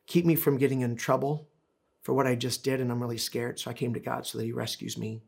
keep 0.07 0.26
me 0.26 0.35
from 0.35 0.59
getting 0.59 0.81
in 0.81 0.97
trouble 0.97 1.47
for 2.02 2.12
what 2.12 2.26
I 2.26 2.35
just 2.35 2.64
did, 2.64 2.80
and 2.80 2.90
I'm 2.90 3.00
really 3.00 3.18
scared. 3.18 3.59
So 3.59 3.71
I 3.71 3.75
came 3.75 3.94
to 3.94 4.00
God 4.00 4.26
so 4.26 4.38
that 4.38 4.44
He 4.44 4.52
rescues 4.52 4.99
me 4.99 5.23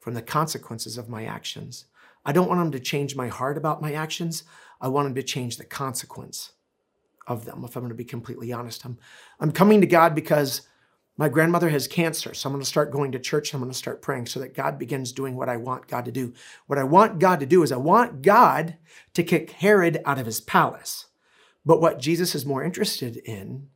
from 0.00 0.14
the 0.14 0.22
consequences 0.22 0.98
of 0.98 1.08
my 1.08 1.24
actions. 1.24 1.84
I 2.24 2.32
don't 2.32 2.48
want 2.48 2.60
Him 2.60 2.72
to 2.72 2.80
change 2.80 3.14
my 3.14 3.28
heart 3.28 3.56
about 3.56 3.82
my 3.82 3.92
actions. 3.92 4.44
I 4.80 4.88
want 4.88 5.06
Him 5.06 5.14
to 5.14 5.22
change 5.22 5.56
the 5.56 5.64
consequence 5.64 6.52
of 7.26 7.44
them, 7.44 7.64
if 7.64 7.76
I'm 7.76 7.82
going 7.82 7.90
to 7.90 7.94
be 7.94 8.04
completely 8.04 8.52
honest. 8.52 8.84
I'm, 8.84 8.98
I'm 9.40 9.52
coming 9.52 9.80
to 9.80 9.86
God 9.86 10.14
because 10.14 10.62
my 11.18 11.28
grandmother 11.28 11.70
has 11.70 11.88
cancer, 11.88 12.34
so 12.34 12.48
I'm 12.48 12.52
going 12.52 12.62
to 12.62 12.68
start 12.68 12.92
going 12.92 13.12
to 13.12 13.18
church 13.18 13.52
and 13.52 13.56
I'm 13.58 13.62
going 13.62 13.72
to 13.72 13.78
start 13.78 14.02
praying 14.02 14.26
so 14.26 14.40
that 14.40 14.54
God 14.54 14.78
begins 14.78 15.12
doing 15.12 15.34
what 15.34 15.48
I 15.48 15.56
want 15.56 15.88
God 15.88 16.04
to 16.04 16.12
do. 16.12 16.34
What 16.66 16.78
I 16.78 16.84
want 16.84 17.18
God 17.18 17.40
to 17.40 17.46
do 17.46 17.62
is 17.62 17.72
I 17.72 17.78
want 17.78 18.22
God 18.22 18.76
to 19.14 19.22
kick 19.22 19.50
Herod 19.50 20.02
out 20.04 20.18
of 20.18 20.26
his 20.26 20.40
palace. 20.40 21.06
But 21.64 21.80
what 21.80 22.00
Jesus 22.00 22.34
is 22.34 22.44
more 22.44 22.62
interested 22.62 23.16
in 23.16 23.68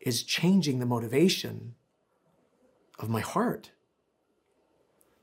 is 0.00 0.22
changing 0.22 0.78
the 0.78 0.86
motivation 0.86 1.74
of 2.98 3.08
my 3.08 3.20
heart. 3.20 3.72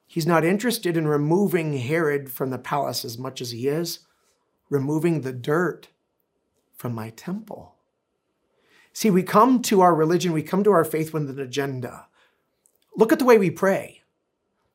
He's 0.06 0.28
not 0.28 0.46
interested 0.46 0.96
in 0.96 1.08
removing 1.08 1.78
Herod 1.78 2.32
from 2.32 2.50
the 2.50 2.58
palace 2.58 3.04
as 3.04 3.18
much 3.18 3.42
as 3.42 3.52
he 3.52 3.68
is 3.68 4.00
removing 4.70 5.22
the 5.22 5.34
dirt 5.34 5.90
from 6.76 6.94
my 6.94 7.10
temple. 7.10 7.76
See, 8.94 9.10
we 9.10 9.24
come 9.24 9.62
to 9.64 9.82
our 9.82 9.94
religion, 9.94 10.32
we 10.32 10.44
come 10.44 10.64
to 10.64 10.72
our 10.72 10.84
faith 10.84 11.14
with 11.14 11.30
an 11.30 11.40
agenda. 11.40 12.08
Look 12.96 13.12
at 13.12 13.20
the 13.20 13.26
way 13.26 13.38
we 13.38 13.52
pray. 13.52 14.02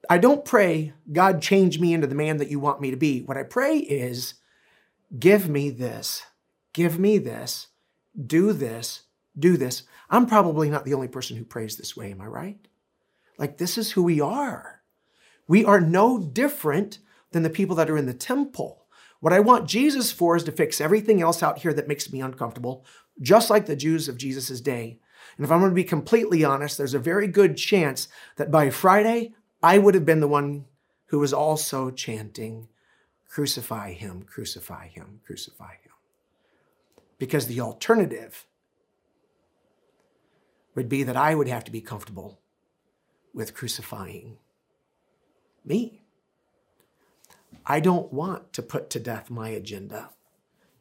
I 0.08 0.18
don't 0.18 0.44
pray, 0.44 0.92
God, 1.12 1.42
change 1.42 1.78
me 1.78 1.92
into 1.92 2.06
the 2.06 2.14
man 2.14 2.36
that 2.38 2.50
you 2.50 2.60
want 2.60 2.80
me 2.80 2.90
to 2.90 2.96
be. 2.96 3.22
What 3.22 3.36
I 3.36 3.42
pray 3.42 3.78
is, 3.78 4.34
give 5.18 5.48
me 5.48 5.70
this, 5.70 6.24
give 6.72 6.98
me 6.98 7.18
this, 7.18 7.68
do 8.26 8.52
this, 8.52 9.02
do 9.38 9.56
this. 9.56 9.84
I'm 10.10 10.26
probably 10.26 10.68
not 10.70 10.84
the 10.84 10.94
only 10.94 11.08
person 11.08 11.36
who 11.36 11.44
prays 11.44 11.76
this 11.76 11.96
way, 11.96 12.10
am 12.10 12.20
I 12.20 12.26
right? 12.26 12.68
Like, 13.38 13.58
this 13.58 13.78
is 13.78 13.92
who 13.92 14.02
we 14.02 14.20
are. 14.20 14.82
We 15.48 15.64
are 15.64 15.80
no 15.80 16.18
different 16.18 16.98
than 17.32 17.42
the 17.42 17.50
people 17.50 17.76
that 17.76 17.90
are 17.90 17.96
in 17.96 18.06
the 18.06 18.14
temple. 18.14 18.84
What 19.20 19.32
I 19.32 19.40
want 19.40 19.68
Jesus 19.68 20.12
for 20.12 20.36
is 20.36 20.44
to 20.44 20.52
fix 20.52 20.80
everything 20.80 21.22
else 21.22 21.42
out 21.42 21.58
here 21.58 21.72
that 21.72 21.88
makes 21.88 22.12
me 22.12 22.20
uncomfortable, 22.20 22.84
just 23.20 23.50
like 23.50 23.66
the 23.66 23.76
Jews 23.76 24.08
of 24.08 24.16
Jesus' 24.16 24.60
day. 24.60 24.98
And 25.36 25.44
if 25.44 25.50
I'm 25.50 25.60
going 25.60 25.70
to 25.70 25.74
be 25.74 25.84
completely 25.84 26.44
honest, 26.44 26.76
there's 26.76 26.94
a 26.94 26.98
very 26.98 27.26
good 27.26 27.56
chance 27.56 28.08
that 28.36 28.50
by 28.50 28.70
Friday, 28.70 29.34
I 29.62 29.78
would 29.78 29.94
have 29.94 30.04
been 30.04 30.20
the 30.20 30.28
one 30.28 30.66
who 31.06 31.18
was 31.18 31.32
also 31.32 31.90
chanting, 31.90 32.68
Crucify 33.28 33.92
him, 33.92 34.24
crucify 34.24 34.88
him, 34.88 35.20
crucify 35.24 35.72
him. 35.72 35.92
Because 37.18 37.46
the 37.46 37.60
alternative 37.60 38.46
would 40.74 40.88
be 40.88 41.02
that 41.02 41.16
I 41.16 41.34
would 41.34 41.48
have 41.48 41.64
to 41.64 41.70
be 41.70 41.80
comfortable 41.80 42.38
with 43.34 43.54
crucifying 43.54 44.38
me. 45.64 46.02
I 47.64 47.80
don't 47.80 48.12
want 48.12 48.52
to 48.54 48.62
put 48.62 48.90
to 48.90 49.00
death 49.00 49.30
my 49.30 49.50
agenda, 49.50 50.10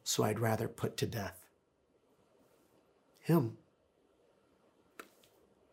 so 0.02 0.24
I'd 0.24 0.40
rather 0.40 0.68
put 0.68 0.96
to 0.98 1.06
death 1.06 1.46
him. 3.20 3.56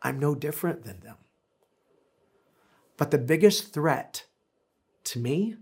I'm 0.01 0.19
no 0.19 0.36
different 0.36 0.84
than 0.84 0.99
them. 0.99 1.17
But 2.95 3.12
the 3.12 3.17
biggest 3.17 3.73
threat 3.73 4.25
to 5.05 5.19
me 5.19 5.55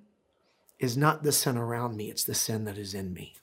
is 0.79 0.97
not 0.97 1.23
the 1.23 1.31
sin 1.31 1.57
around 1.57 1.95
me, 1.95 2.09
it's 2.09 2.23
the 2.23 2.35
sin 2.35 2.65
that 2.65 2.77
is 2.77 2.93
in 2.93 3.13
me. 3.13 3.35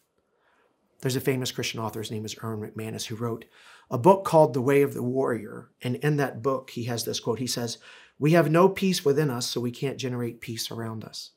There's 1.04 1.16
a 1.16 1.20
famous 1.20 1.52
Christian 1.52 1.80
author, 1.80 2.00
his 2.00 2.10
name 2.10 2.24
is 2.24 2.34
Erwin 2.42 2.70
McManus, 2.70 3.04
who 3.04 3.14
wrote 3.14 3.44
a 3.90 3.98
book 3.98 4.24
called 4.24 4.54
The 4.54 4.62
Way 4.62 4.80
of 4.80 4.94
the 4.94 5.02
Warrior. 5.02 5.68
And 5.82 5.96
in 5.96 6.16
that 6.16 6.40
book, 6.40 6.70
he 6.70 6.84
has 6.84 7.04
this 7.04 7.20
quote 7.20 7.40
He 7.40 7.46
says, 7.46 7.76
We 8.18 8.32
have 8.32 8.50
no 8.50 8.70
peace 8.70 9.04
within 9.04 9.28
us, 9.28 9.46
so 9.46 9.60
we 9.60 9.70
can't 9.70 9.98
generate 9.98 10.40
peace 10.40 10.70
around 10.70 11.04
us. 11.04 11.32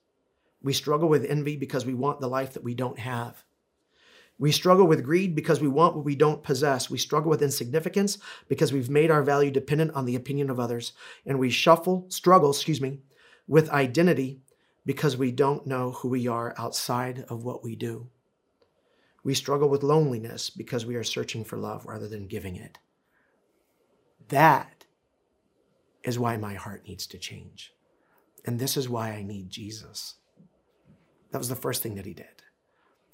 We 0.63 0.71
struggle 0.71 1.10
with 1.10 1.25
envy 1.25 1.58
because 1.58 1.86
we 1.86 1.93
want 1.93 2.21
the 2.21 2.30
life 2.30 2.53
that 2.53 2.63
we 2.63 2.75
don't 2.75 2.97
have. 2.97 3.43
We 4.39 4.53
struggle 4.53 4.88
with 4.88 5.03
greed 5.03 5.36
because 5.36 5.60
we 5.60 5.67
want 5.67 5.97
what 5.97 6.06
we 6.06 6.15
don't 6.15 6.43
possess. 6.43 6.89
We 6.89 6.97
struggle 6.97 7.30
with 7.30 7.43
insignificance 7.43 8.19
because 8.47 8.71
we've 8.71 8.89
made 8.89 9.12
our 9.12 9.21
value 9.21 9.51
dependent 9.51 9.91
on 9.95 10.06
the 10.06 10.15
opinion 10.15 10.49
of 10.49 10.62
others. 10.62 10.93
And 11.25 11.39
we 11.39 11.49
shuffle, 11.49 12.06
struggle, 12.08 12.51
excuse 12.51 12.80
me, 12.80 13.01
with 13.49 13.69
identity 13.71 14.39
because 14.86 15.17
we 15.17 15.34
don't 15.34 15.67
know 15.67 15.91
who 15.91 16.08
we 16.08 16.25
are 16.25 16.56
outside 16.58 17.25
of 17.27 17.43
what 17.43 17.65
we 17.65 17.75
do. 17.75 18.08
We 19.28 19.34
struggle 19.34 19.68
with 19.68 19.84
loneliness 19.84 20.50
because 20.50 20.86
we 20.86 20.96
are 20.96 21.04
searching 21.04 21.44
for 21.44 21.58
love 21.58 21.86
rather 21.86 22.08
than 22.08 22.28
giving 22.28 22.56
it. 22.56 22.78
That 24.30 24.86
is 26.02 26.18
why 26.18 26.38
my 26.38 26.54
heart 26.54 26.88
needs 26.88 27.06
to 27.08 27.18
change. 27.18 27.74
And 28.46 28.58
this 28.58 28.78
is 28.78 28.88
why 28.88 29.10
I 29.10 29.24
need 29.24 29.50
Jesus. 29.50 30.16
That 31.32 31.40
was 31.40 31.50
the 31.50 31.58
first 31.58 31.84
thing 31.84 31.96
that 31.96 32.06
he 32.06 32.13
did. 32.13 32.42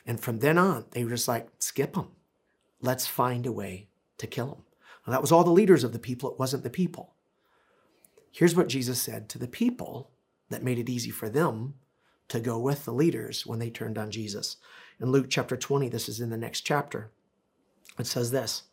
And 0.06 0.20
from 0.20 0.38
then 0.38 0.60
on, 0.60 0.86
they 0.92 1.04
were 1.04 1.10
just 1.10 1.28
like, 1.28 1.48
skip 1.58 1.96
him. 1.96 2.10
Let's 2.80 3.08
find 3.08 3.48
a 3.48 3.52
way 3.52 3.88
to 4.20 4.28
kill 4.28 4.50
him. 4.50 4.64
Well, 5.08 5.14
that 5.14 5.22
was 5.22 5.32
all 5.32 5.44
the 5.44 5.50
leaders 5.50 5.84
of 5.84 5.94
the 5.94 5.98
people, 6.00 6.32
it 6.32 6.38
wasn't 6.38 6.62
the 6.62 6.70
people. 6.70 7.16
Here's 8.32 8.56
what 8.56 8.70
Jesus 8.70 9.02
said 9.02 9.30
to 9.30 9.40
the 9.40 9.48
people 9.48 10.12
that 10.52 10.62
made 10.62 10.78
it 10.78 10.90
easy 10.90 11.10
for 11.10 11.28
them 11.28 11.74
to 12.30 12.40
go 12.40 12.58
with 12.58 12.86
the 12.86 12.94
leaders 12.94 13.46
when 13.46 13.60
they 13.60 13.70
turned 13.70 13.98
on 13.98 14.12
Jesus. 14.12 14.58
In 15.00 15.12
Luke 15.12 15.28
chapter 15.30 15.58
20, 15.58 15.90
this 15.90 16.08
is 16.08 16.20
in 16.20 16.30
the 16.30 16.38
next 16.38 16.62
chapter. 16.62 17.12
It 18.00 18.08
says 18.08 18.32
this 18.32 18.64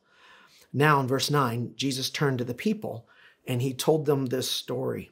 Now 0.72 1.00
in 1.00 1.08
verse 1.08 1.30
9, 1.30 1.74
Jesus 1.76 2.10
turned 2.10 2.38
to 2.38 2.44
the 2.44 2.54
people 2.54 3.06
and 3.46 3.62
he 3.62 3.74
told 3.74 4.06
them 4.06 4.26
this 4.26 4.50
story. 4.50 5.10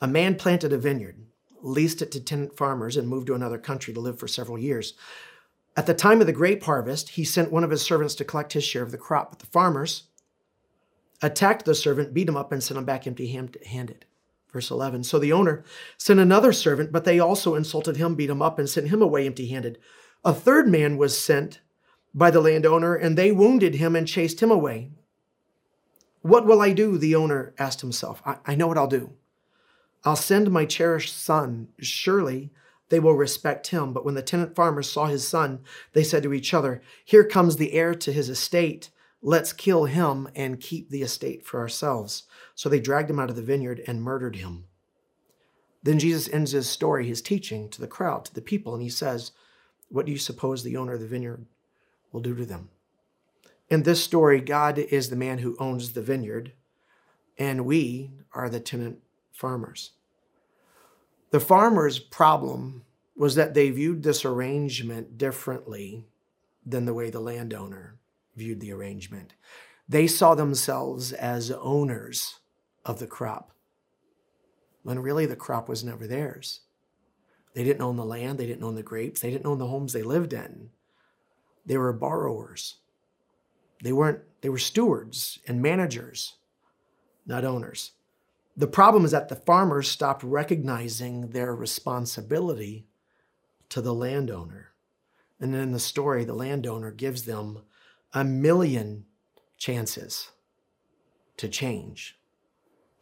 A 0.00 0.06
man 0.06 0.36
planted 0.36 0.72
a 0.72 0.78
vineyard, 0.78 1.16
leased 1.60 2.02
it 2.02 2.12
to 2.12 2.20
tenant 2.20 2.56
farmers, 2.56 2.96
and 2.96 3.08
moved 3.08 3.26
to 3.26 3.34
another 3.34 3.58
country 3.58 3.92
to 3.94 4.00
live 4.00 4.18
for 4.18 4.28
several 4.28 4.58
years. 4.58 4.94
At 5.76 5.86
the 5.86 5.94
time 5.94 6.20
of 6.20 6.26
the 6.26 6.32
grape 6.32 6.62
harvest, 6.64 7.10
he 7.10 7.24
sent 7.24 7.50
one 7.50 7.64
of 7.64 7.70
his 7.70 7.82
servants 7.82 8.14
to 8.16 8.24
collect 8.24 8.52
his 8.52 8.64
share 8.64 8.82
of 8.82 8.92
the 8.92 8.98
crop, 8.98 9.30
but 9.30 9.38
the 9.40 9.46
farmers 9.46 10.04
attacked 11.20 11.64
the 11.64 11.74
servant, 11.74 12.14
beat 12.14 12.28
him 12.28 12.36
up, 12.36 12.52
and 12.52 12.62
sent 12.62 12.78
him 12.78 12.84
back 12.84 13.06
empty 13.06 13.26
handed. 13.66 14.04
Verse 14.52 14.70
11. 14.70 15.04
So 15.04 15.18
the 15.18 15.32
owner 15.32 15.64
sent 15.98 16.20
another 16.20 16.52
servant, 16.52 16.90
but 16.92 17.04
they 17.04 17.18
also 17.18 17.54
insulted 17.54 17.96
him, 17.96 18.14
beat 18.14 18.30
him 18.30 18.42
up, 18.42 18.58
and 18.58 18.68
sent 18.68 18.88
him 18.88 19.02
away 19.02 19.26
empty 19.26 19.48
handed. 19.48 19.78
A 20.24 20.32
third 20.32 20.68
man 20.68 20.96
was 20.96 21.18
sent 21.18 21.60
by 22.14 22.30
the 22.30 22.40
landowner, 22.40 22.94
and 22.94 23.16
they 23.16 23.30
wounded 23.30 23.74
him 23.74 23.94
and 23.94 24.08
chased 24.08 24.40
him 24.40 24.50
away. 24.50 24.90
What 26.22 26.46
will 26.46 26.60
I 26.60 26.72
do? 26.72 26.98
The 26.98 27.14
owner 27.14 27.54
asked 27.58 27.80
himself. 27.80 28.22
I, 28.24 28.38
I 28.44 28.54
know 28.54 28.66
what 28.66 28.78
I'll 28.78 28.86
do. 28.86 29.12
I'll 30.04 30.16
send 30.16 30.50
my 30.50 30.64
cherished 30.64 31.16
son. 31.16 31.68
Surely 31.78 32.50
they 32.88 33.00
will 33.00 33.14
respect 33.14 33.68
him. 33.68 33.92
But 33.92 34.04
when 34.04 34.14
the 34.14 34.22
tenant 34.22 34.54
farmers 34.54 34.90
saw 34.90 35.06
his 35.06 35.26
son, 35.26 35.60
they 35.92 36.04
said 36.04 36.22
to 36.22 36.32
each 36.32 36.54
other, 36.54 36.82
Here 37.04 37.24
comes 37.24 37.56
the 37.56 37.72
heir 37.72 37.94
to 37.94 38.12
his 38.12 38.28
estate. 38.28 38.90
Let's 39.20 39.52
kill 39.52 39.86
him 39.86 40.28
and 40.34 40.60
keep 40.60 40.90
the 40.90 41.02
estate 41.02 41.44
for 41.44 41.60
ourselves. 41.60 42.24
So 42.54 42.68
they 42.68 42.80
dragged 42.80 43.10
him 43.10 43.18
out 43.18 43.30
of 43.30 43.36
the 43.36 43.42
vineyard 43.42 43.82
and 43.86 44.02
murdered 44.02 44.36
him. 44.36 44.64
Then 45.82 45.98
Jesus 45.98 46.28
ends 46.32 46.52
his 46.52 46.68
story, 46.68 47.06
his 47.06 47.22
teaching 47.22 47.68
to 47.70 47.80
the 47.80 47.86
crowd, 47.86 48.24
to 48.26 48.34
the 48.34 48.40
people, 48.40 48.74
and 48.74 48.82
he 48.82 48.88
says, 48.88 49.32
What 49.88 50.06
do 50.06 50.12
you 50.12 50.18
suppose 50.18 50.62
the 50.62 50.76
owner 50.76 50.94
of 50.94 51.00
the 51.00 51.06
vineyard 51.06 51.46
will 52.12 52.20
do 52.20 52.34
to 52.34 52.44
them? 52.44 52.70
In 53.68 53.82
this 53.82 54.02
story, 54.02 54.40
God 54.40 54.78
is 54.78 55.10
the 55.10 55.16
man 55.16 55.38
who 55.38 55.56
owns 55.58 55.92
the 55.92 56.02
vineyard, 56.02 56.52
and 57.36 57.64
we 57.64 58.12
are 58.32 58.48
the 58.48 58.60
tenant 58.60 58.98
farmers. 59.32 59.92
The 61.30 61.40
farmers' 61.40 61.98
problem 61.98 62.84
was 63.14 63.34
that 63.34 63.54
they 63.54 63.70
viewed 63.70 64.02
this 64.02 64.24
arrangement 64.24 65.18
differently 65.18 66.06
than 66.64 66.86
the 66.86 66.94
way 66.94 67.10
the 67.10 67.20
landowner 67.20 67.98
viewed 68.38 68.60
the 68.60 68.72
arrangement. 68.72 69.34
They 69.88 70.06
saw 70.06 70.34
themselves 70.34 71.12
as 71.12 71.50
owners 71.50 72.40
of 72.84 72.98
the 72.98 73.06
crop, 73.06 73.52
when 74.82 74.98
really 74.98 75.26
the 75.26 75.36
crop 75.36 75.68
was 75.68 75.84
never 75.84 76.06
theirs. 76.06 76.60
They 77.54 77.64
didn't 77.64 77.82
own 77.82 77.96
the 77.96 78.04
land, 78.04 78.38
they 78.38 78.46
didn't 78.46 78.64
own 78.64 78.76
the 78.76 78.82
grapes, 78.82 79.20
they 79.20 79.30
didn't 79.30 79.46
own 79.46 79.58
the 79.58 79.66
homes 79.66 79.92
they 79.92 80.02
lived 80.02 80.32
in. 80.32 80.70
They 81.66 81.76
were 81.76 81.92
borrowers. 81.92 82.76
They 83.82 83.92
weren't, 83.92 84.20
they 84.40 84.48
were 84.48 84.58
stewards 84.58 85.38
and 85.46 85.60
managers, 85.60 86.36
not 87.26 87.44
owners. 87.44 87.92
The 88.56 88.66
problem 88.66 89.04
is 89.04 89.12
that 89.12 89.28
the 89.28 89.36
farmers 89.36 89.88
stopped 89.88 90.22
recognizing 90.22 91.28
their 91.28 91.54
responsibility 91.54 92.86
to 93.68 93.80
the 93.80 93.94
landowner. 93.94 94.72
And 95.40 95.54
in 95.54 95.72
the 95.72 95.78
story, 95.78 96.24
the 96.24 96.34
landowner 96.34 96.90
gives 96.90 97.22
them 97.22 97.60
a 98.12 98.24
million 98.24 99.04
chances 99.56 100.30
to 101.36 101.48
change, 101.48 102.18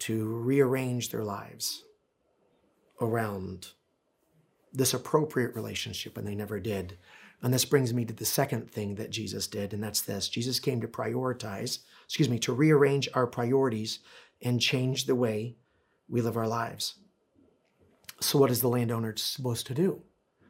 to 0.01 0.27
rearrange 0.27 1.11
their 1.11 1.25
lives 1.25 1.85
around 3.01 3.69
this 4.73 4.95
appropriate 4.95 5.55
relationship, 5.55 6.19
and 6.19 6.27
they 6.27 6.35
never 6.35 6.61
did. 6.61 6.99
And 7.43 7.53
this 7.53 7.65
brings 7.65 7.93
me 7.93 8.05
to 8.05 8.15
the 8.15 8.25
second 8.25 8.71
thing 8.71 8.97
that 8.97 9.11
Jesus 9.11 9.47
did, 9.47 9.73
and 9.73 9.83
that's 9.83 10.03
this 10.03 10.29
Jesus 10.29 10.61
came 10.61 10.81
to 10.81 10.89
prioritize, 10.89 11.81
excuse 12.05 12.29
me, 12.29 12.39
to 12.41 12.53
rearrange 12.53 13.09
our 13.15 13.27
priorities 13.27 14.01
and 14.43 14.61
change 14.61 15.07
the 15.07 15.15
way 15.15 15.57
we 16.09 16.21
live 16.21 16.37
our 16.37 16.49
lives. 16.49 16.97
So, 18.21 18.39
what 18.39 18.51
is 18.51 18.61
the 18.61 18.69
landowner 18.69 19.15
supposed 19.17 19.67
to 19.67 19.75
do? 19.75 20.03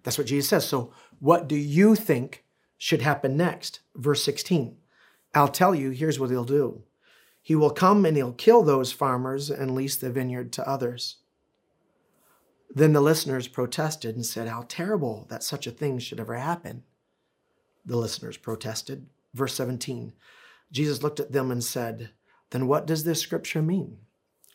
That's 0.03 0.19
what 0.19 0.27
Jesus 0.29 0.49
says. 0.49 0.67
So, 0.67 0.93
what 1.19 1.49
do 1.49 1.57
you 1.57 1.95
think 1.95 2.45
should 2.79 3.03
happen 3.03 3.37
next? 3.37 3.81
Verse 3.95 4.23
16 4.25 4.77
I'll 5.35 5.49
tell 5.49 5.75
you, 5.75 5.91
here's 5.91 6.19
what 6.19 6.31
he'll 6.31 6.45
do. 6.45 6.83
He 7.43 7.55
will 7.55 7.71
come 7.71 8.05
and 8.05 8.17
he'll 8.17 8.33
kill 8.33 8.63
those 8.63 8.91
farmers 8.91 9.51
and 9.51 9.75
lease 9.75 9.97
the 9.97 10.11
vineyard 10.11 10.53
to 10.55 10.69
others. 10.69 11.17
Then 12.75 12.93
the 12.93 13.01
listeners 13.01 13.47
protested 13.47 14.17
and 14.17 14.27
said, 14.27 14.49
How 14.49 14.65
terrible 14.67 15.27
that 15.29 15.43
such 15.43 15.67
a 15.67 15.71
thing 15.71 15.99
should 15.99 16.21
ever 16.21 16.35
happen. 16.35 16.83
The 17.85 17.97
listeners 17.97 18.37
protested. 18.37 19.07
Verse 19.35 19.55
17 19.55 20.13
Jesus 20.73 21.03
looked 21.03 21.21
at 21.21 21.31
them 21.33 21.51
and 21.51 21.63
said, 21.63 22.11
Then 22.51 22.67
what 22.67 22.87
does 22.87 23.05
this 23.05 23.21
scripture 23.21 23.63
mean? 23.63 23.99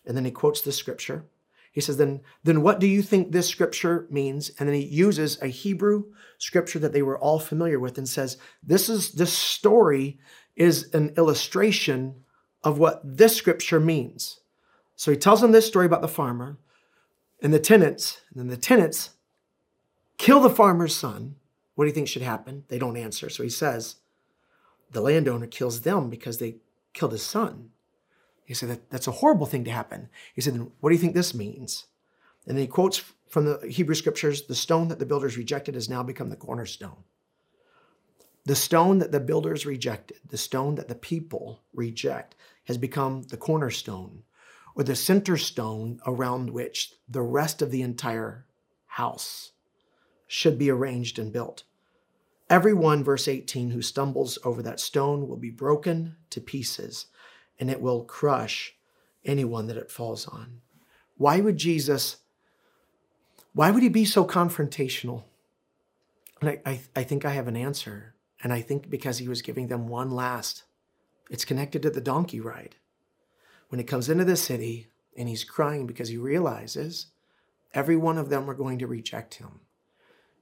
And 0.06 0.18
then 0.18 0.26
he 0.26 0.32
quotes 0.32 0.62
the 0.62 0.72
scripture. 0.72 1.26
He 1.72 1.80
says, 1.80 1.98
then, 1.98 2.22
then 2.44 2.62
what 2.62 2.80
do 2.80 2.88
you 2.88 3.02
think 3.02 3.32
this 3.32 3.48
scripture 3.48 4.06
means? 4.10 4.52
And 4.60 4.68
then 4.68 4.76
he 4.76 4.86
uses 4.86 5.42
a 5.42 5.48
Hebrew 5.48 6.04
scripture 6.38 6.80
that 6.80 6.92
they 6.92 7.02
were 7.02 7.18
all 7.18 7.40
familiar 7.40 7.80
with 7.80 7.98
and 7.98 8.08
says, 8.08 8.38
this 8.62 8.90
is 8.90 9.14
this 9.14 9.32
story 9.32 10.20
is 10.56 10.94
an 10.94 11.14
illustration 11.18 12.24
of 12.64 12.78
what 12.78 13.02
this 13.04 13.36
scripture 13.36 13.80
means. 13.80 14.42
So 14.98 15.12
he 15.12 15.18
tells 15.18 15.42
them 15.42 15.54
this 15.54 15.66
story 15.66 15.86
about 15.86 16.02
the 16.02 16.08
farmer 16.08 16.60
and 17.42 17.54
the 17.54 17.60
tenants, 17.60 18.22
and 18.30 18.40
then 18.40 18.50
the 18.50 18.58
tenants 18.58 19.12
kill 20.18 20.42
the 20.42 20.50
farmer's 20.50 20.96
son. 20.96 21.38
What 21.76 21.86
do 21.86 21.88
you 21.88 21.94
think 21.96 22.08
should 22.08 22.22
happen? 22.22 22.66
They 22.68 22.78
don't 22.78 22.98
answer. 22.98 23.30
So 23.30 23.44
he 23.44 23.50
says, 23.50 23.96
the 24.92 25.02
landowner 25.02 25.48
kills 25.48 25.82
them 25.82 26.10
because 26.10 26.38
they 26.38 26.58
killed 26.94 27.14
his 27.14 27.24
son. 27.24 27.70
He 28.52 28.56
said, 28.56 28.68
that, 28.68 28.90
That's 28.90 29.08
a 29.08 29.12
horrible 29.14 29.46
thing 29.46 29.64
to 29.64 29.72
happen. 29.72 30.10
He 30.36 30.42
said, 30.42 30.60
What 30.82 30.90
do 30.90 30.94
you 30.94 31.00
think 31.00 31.14
this 31.14 31.34
means? 31.34 31.86
And 32.46 32.58
then 32.58 32.64
he 32.64 32.68
quotes 32.68 33.02
from 33.30 33.46
the 33.46 33.66
Hebrew 33.66 33.96
scriptures 33.96 34.42
the 34.42 34.56
stone 34.56 34.90
that 34.90 35.00
the 35.00 35.06
builders 35.06 35.38
rejected 35.38 35.76
has 35.76 35.88
now 35.88 36.04
become 36.04 36.30
the 36.30 36.36
cornerstone. 36.36 37.06
The 38.44 38.58
stone 38.58 39.00
that 39.00 39.14
the 39.14 39.22
builders 39.22 39.66
rejected, 39.66 40.18
the 40.28 40.38
stone 40.38 40.76
that 40.76 40.90
the 40.90 40.96
people 40.96 41.62
reject, 41.74 42.36
has 42.66 42.78
become 42.78 43.22
the 43.22 43.38
cornerstone 43.38 44.24
or 44.76 44.84
the 44.84 44.98
center 44.98 45.38
stone 45.38 46.02
around 46.06 46.50
which 46.50 46.96
the 47.08 47.22
rest 47.22 47.62
of 47.62 47.72
the 47.72 47.82
entire 47.82 48.46
house 48.86 49.54
should 50.28 50.60
be 50.60 50.70
arranged 50.70 51.18
and 51.18 51.32
built. 51.32 51.64
Everyone, 52.50 53.02
verse 53.02 53.30
18, 53.30 53.70
who 53.70 53.82
stumbles 53.82 54.38
over 54.44 54.62
that 54.62 54.82
stone 54.82 55.30
will 55.30 55.38
be 55.38 55.50
broken 55.50 56.18
to 56.32 56.42
pieces, 56.42 57.06
and 57.60 57.70
it 57.70 57.82
will 57.82 58.04
crush 58.04 58.76
anyone 59.24 59.68
that 59.68 59.78
it 59.78 59.92
falls 59.92 60.28
on. 60.28 60.62
Why 61.18 61.40
would 61.40 61.58
Jesus, 61.58 62.18
why 63.54 63.72
would 63.72 63.84
he 63.84 63.90
be 63.90 64.06
so 64.06 64.26
confrontational? 64.26 65.24
And 66.40 66.50
I, 66.50 66.62
I, 66.66 66.80
I 66.96 67.04
think 67.04 67.26
I 67.26 67.32
have 67.32 67.48
an 67.48 67.56
answer. 67.56 68.16
And 68.44 68.52
I 68.52 68.62
think 68.62 68.90
because 68.90 69.20
he 69.20 69.28
was 69.28 69.44
giving 69.44 69.68
them 69.68 69.88
one 69.88 70.10
last, 70.12 70.64
it's 71.30 71.46
connected 71.46 71.84
to 71.84 71.92
the 71.92 72.02
donkey 72.02 72.40
ride 72.40 72.76
when 73.70 73.80
he 73.80 73.86
comes 73.86 74.10
into 74.10 74.26
the 74.26 74.36
city 74.36 74.88
and 75.16 75.30
he's 75.30 75.44
crying 75.44 75.86
because 75.86 76.10
he 76.10 76.18
realizes 76.18 77.08
every 77.74 77.96
one 77.96 78.18
of 78.18 78.30
them 78.30 78.50
are 78.50 78.56
going 78.56 78.80
to 78.80 78.88
reject 78.88 79.36
him. 79.36 79.62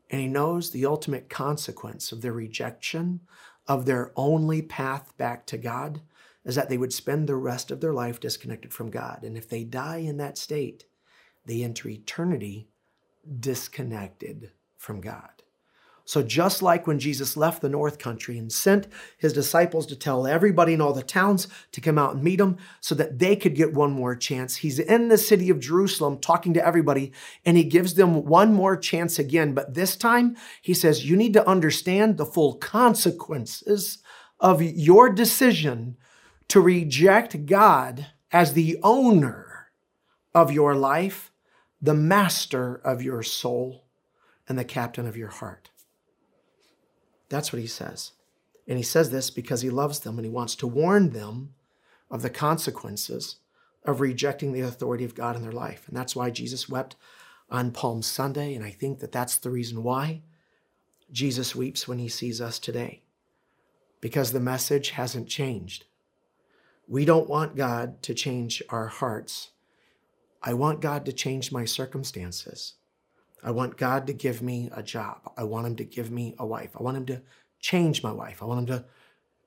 And 0.09 0.21
he 0.21 0.27
knows 0.27 0.71
the 0.71 0.85
ultimate 0.85 1.29
consequence 1.29 2.11
of 2.11 2.21
their 2.21 2.33
rejection 2.33 3.19
of 3.67 3.85
their 3.85 4.11
only 4.15 4.63
path 4.63 5.15
back 5.17 5.45
to 5.45 5.57
God 5.57 6.01
is 6.49 6.55
that 6.55 6.67
they 6.67 6.79
would 6.79 6.91
spend 6.91 7.27
the 7.27 7.35
rest 7.35 7.69
of 7.69 7.79
their 7.79 7.93
life 7.93 8.19
disconnected 8.19 8.73
from 8.73 8.89
God. 8.89 9.19
And 9.23 9.37
if 9.37 9.47
they 9.47 9.63
die 9.63 9.97
in 9.97 10.17
that 10.17 10.35
state, 10.35 10.85
they 11.45 11.61
enter 11.61 11.87
eternity 11.87 12.69
disconnected 13.39 14.51
from 14.75 14.99
God. 14.99 15.43
So, 16.05 16.23
just 16.23 16.63
like 16.63 16.87
when 16.87 16.97
Jesus 16.97 17.37
left 17.37 17.61
the 17.61 17.69
North 17.69 17.99
Country 17.99 18.39
and 18.39 18.51
sent 18.51 18.87
his 19.15 19.31
disciples 19.31 19.85
to 19.85 19.95
tell 19.95 20.25
everybody 20.25 20.73
in 20.73 20.81
all 20.81 20.91
the 20.91 21.03
towns 21.03 21.47
to 21.71 21.81
come 21.81 21.99
out 21.99 22.15
and 22.15 22.23
meet 22.23 22.39
him 22.39 22.57
so 22.81 22.95
that 22.95 23.19
they 23.19 23.35
could 23.35 23.53
get 23.53 23.75
one 23.75 23.91
more 23.91 24.15
chance, 24.15 24.55
he's 24.55 24.79
in 24.79 25.09
the 25.09 25.19
city 25.19 25.51
of 25.51 25.59
Jerusalem 25.59 26.17
talking 26.17 26.55
to 26.55 26.65
everybody 26.65 27.11
and 27.45 27.57
he 27.57 27.63
gives 27.63 27.93
them 27.93 28.25
one 28.25 28.55
more 28.55 28.75
chance 28.75 29.19
again. 29.19 29.53
But 29.53 29.75
this 29.75 29.95
time, 29.95 30.35
he 30.63 30.73
says, 30.73 31.07
You 31.07 31.15
need 31.15 31.33
to 31.33 31.47
understand 31.47 32.17
the 32.17 32.25
full 32.25 32.55
consequences 32.55 33.99
of 34.39 34.63
your 34.63 35.11
decision 35.11 35.95
to 36.49 36.61
reject 36.61 37.45
God 37.45 38.07
as 38.31 38.53
the 38.53 38.77
owner 38.83 39.69
of 40.33 40.51
your 40.51 40.75
life, 40.75 41.31
the 41.81 41.93
master 41.93 42.75
of 42.75 43.01
your 43.01 43.23
soul, 43.23 43.85
and 44.47 44.57
the 44.57 44.65
captain 44.65 45.07
of 45.07 45.15
your 45.15 45.29
heart. 45.29 45.69
That's 47.29 47.53
what 47.53 47.61
he 47.61 47.67
says. 47.67 48.11
And 48.67 48.77
he 48.77 48.83
says 48.83 49.11
this 49.11 49.29
because 49.29 49.61
he 49.61 49.69
loves 49.69 49.99
them 49.99 50.17
and 50.17 50.25
he 50.25 50.31
wants 50.31 50.55
to 50.55 50.67
warn 50.67 51.11
them 51.11 51.53
of 52.11 52.21
the 52.21 52.29
consequences 52.29 53.37
of 53.85 54.01
rejecting 54.01 54.51
the 54.51 54.61
authority 54.61 55.05
of 55.05 55.15
God 55.15 55.35
in 55.35 55.41
their 55.41 55.51
life. 55.51 55.87
And 55.87 55.95
that's 55.95 56.15
why 56.15 56.29
Jesus 56.29 56.67
wept 56.67 56.95
on 57.49 57.71
Palm 57.71 58.01
Sunday. 58.01 58.53
And 58.55 58.65
I 58.65 58.71
think 58.71 58.99
that 58.99 59.11
that's 59.11 59.37
the 59.37 59.49
reason 59.49 59.83
why 59.83 60.21
Jesus 61.11 61.55
weeps 61.55 61.87
when 61.87 61.99
he 61.99 62.09
sees 62.09 62.41
us 62.41 62.59
today, 62.59 63.01
because 64.01 64.31
the 64.31 64.39
message 64.39 64.91
hasn't 64.91 65.27
changed. 65.27 65.85
We 66.89 67.05
don't 67.05 67.29
want 67.29 67.55
God 67.55 68.01
to 68.03 68.15
change 68.15 68.63
our 68.69 68.87
hearts. 68.87 69.51
I 70.41 70.55
want 70.55 70.81
God 70.81 71.05
to 71.05 71.13
change 71.13 71.51
my 71.51 71.63
circumstances. 71.63 72.73
I 73.43 73.51
want 73.51 73.77
God 73.77 74.07
to 74.07 74.13
give 74.13 74.41
me 74.41 74.71
a 74.73 74.81
job. 74.81 75.31
I 75.37 75.43
want 75.43 75.67
Him 75.67 75.75
to 75.75 75.83
give 75.83 76.09
me 76.09 76.33
a 76.39 76.47
wife. 76.47 76.71
I 76.77 76.81
want 76.81 76.97
Him 76.97 77.05
to 77.05 77.21
change 77.59 78.01
my 78.01 78.11
wife. 78.11 78.41
I 78.41 78.45
want 78.45 78.61
Him 78.61 78.77
to 78.77 78.85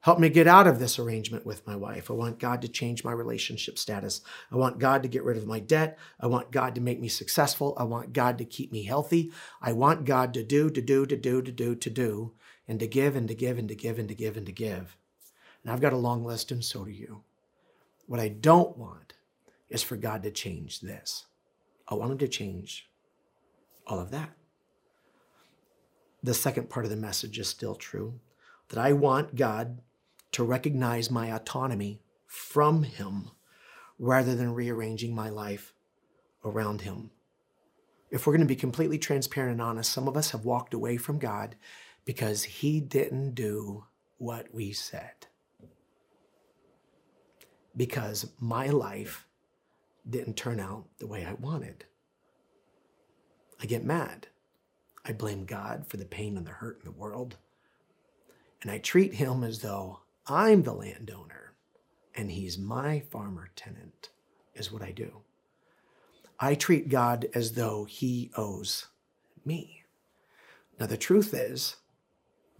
help 0.02 0.20
me 0.20 0.28
get 0.28 0.46
out 0.46 0.68
of 0.68 0.78
this 0.78 1.00
arrangement 1.00 1.44
with 1.44 1.66
my 1.66 1.74
wife. 1.74 2.11
I 2.11 2.14
want 2.14 2.38
God 2.38 2.62
to 2.62 2.68
change 2.68 3.02
my 3.02 3.11
relationship 3.11 3.76
status. 3.76 4.20
I 4.52 4.57
want 4.57 4.78
God 4.78 5.02
to 5.02 5.09
get 5.09 5.24
rid 5.24 5.37
of 5.37 5.46
my 5.46 5.59
debt. 5.59 5.98
I 6.20 6.28
want 6.28 6.52
God 6.52 6.76
to 6.76 6.81
make 6.81 7.00
me 7.00 7.09
successful. 7.09 7.74
I 7.76 7.83
want 7.83 8.12
God 8.12 8.38
to 8.38 8.44
keep 8.44 8.70
me 8.70 8.85
healthy. 8.85 9.33
I 9.61 9.72
want 9.72 10.05
God 10.05 10.33
to 10.35 10.44
do, 10.44 10.70
to 10.70 10.81
do, 10.81 11.07
to 11.07 11.16
do, 11.16 11.42
to 11.42 11.52
do, 11.52 11.74
to 11.74 11.90
do, 11.90 12.35
and 12.68 12.78
to 12.78 12.87
give 12.87 13.16
and 13.16 13.26
to 13.26 13.35
give 13.35 13.59
and 13.59 13.68
to 13.68 13.74
give 13.74 13.98
and 13.98 14.09
to 14.09 14.14
give 14.14 14.37
and 14.37 14.46
to 14.46 14.52
give. 14.52 14.96
And 15.64 15.72
I've 15.72 15.81
got 15.81 15.92
a 15.92 15.96
long 15.96 16.24
list, 16.24 16.52
and 16.52 16.64
so 16.64 16.85
do 16.85 16.92
you. 16.92 17.22
What 18.12 18.20
I 18.20 18.29
don't 18.29 18.77
want 18.77 19.14
is 19.70 19.83
for 19.83 19.96
God 19.96 20.22
to 20.25 20.31
change 20.31 20.81
this. 20.81 21.25
I 21.88 21.94
want 21.94 22.12
Him 22.12 22.18
to 22.18 22.29
change 22.29 22.90
all 23.87 23.98
of 23.98 24.11
that. 24.11 24.29
The 26.22 26.35
second 26.35 26.68
part 26.68 26.85
of 26.85 26.90
the 26.90 26.96
message 26.98 27.38
is 27.38 27.48
still 27.48 27.75
true 27.75 28.20
that 28.68 28.79
I 28.79 28.92
want 28.92 29.35
God 29.35 29.81
to 30.33 30.44
recognize 30.44 31.11
my 31.11 31.35
autonomy 31.35 32.03
from 32.27 32.83
Him 32.83 33.31
rather 33.98 34.35
than 34.35 34.53
rearranging 34.53 35.14
my 35.14 35.31
life 35.31 35.72
around 36.44 36.83
Him. 36.83 37.12
If 38.11 38.27
we're 38.27 38.35
going 38.35 38.46
to 38.46 38.55
be 38.55 38.57
completely 38.57 38.98
transparent 38.98 39.53
and 39.53 39.62
honest, 39.62 39.90
some 39.90 40.07
of 40.07 40.18
us 40.18 40.33
have 40.33 40.44
walked 40.44 40.75
away 40.75 40.98
from 40.98 41.18
God 41.18 41.57
because 42.05 42.44
He 42.44 42.79
didn't 42.79 43.35
do 43.35 43.85
what 44.18 44.53
we 44.53 44.75
said. 44.75 45.29
Because 47.77 48.31
my 48.39 48.67
life 48.67 49.27
didn't 50.09 50.37
turn 50.37 50.61
out 50.61 50.85
the 50.99 51.07
way 51.07 51.25
I 51.25 51.35
wanted. 51.35 51.85
I 53.61 53.67
get 53.67 53.85
mad. 53.85 54.27
I 55.05 55.13
blame 55.13 55.45
God 55.45 55.87
for 55.87 55.97
the 55.97 56.05
pain 56.05 56.37
and 56.37 56.47
the 56.47 56.51
hurt 56.51 56.79
in 56.81 56.85
the 56.85 56.99
world. 56.99 57.37
And 58.61 58.71
I 58.71 58.79
treat 58.79 59.15
him 59.15 59.43
as 59.43 59.61
though 59.61 60.01
I'm 60.27 60.63
the 60.63 60.75
landowner 60.75 61.55
and 62.15 62.31
he's 62.31 62.59
my 62.59 63.01
farmer 63.01 63.51
tenant, 63.57 64.11
is 64.55 64.71
what 64.71 64.83
I 64.83 64.93
do. 64.93 65.23
I 66.39 66.55
treat 66.55 66.89
God 66.89 67.29
as 67.35 67.53
though 67.53 67.85
he 67.85 68.31
owes 68.37 68.87
me. 69.45 69.85
Now, 70.79 70.87
the 70.87 70.97
truth 70.97 71.33
is, 71.33 71.77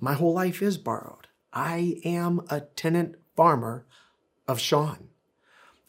my 0.01 0.15
whole 0.15 0.33
life 0.33 0.63
is 0.63 0.79
borrowed. 0.79 1.29
I 1.53 2.01
am 2.05 2.43
a 2.49 2.61
tenant 2.61 3.17
farmer 3.37 3.87
of 4.47 4.61
Sean. 4.61 5.09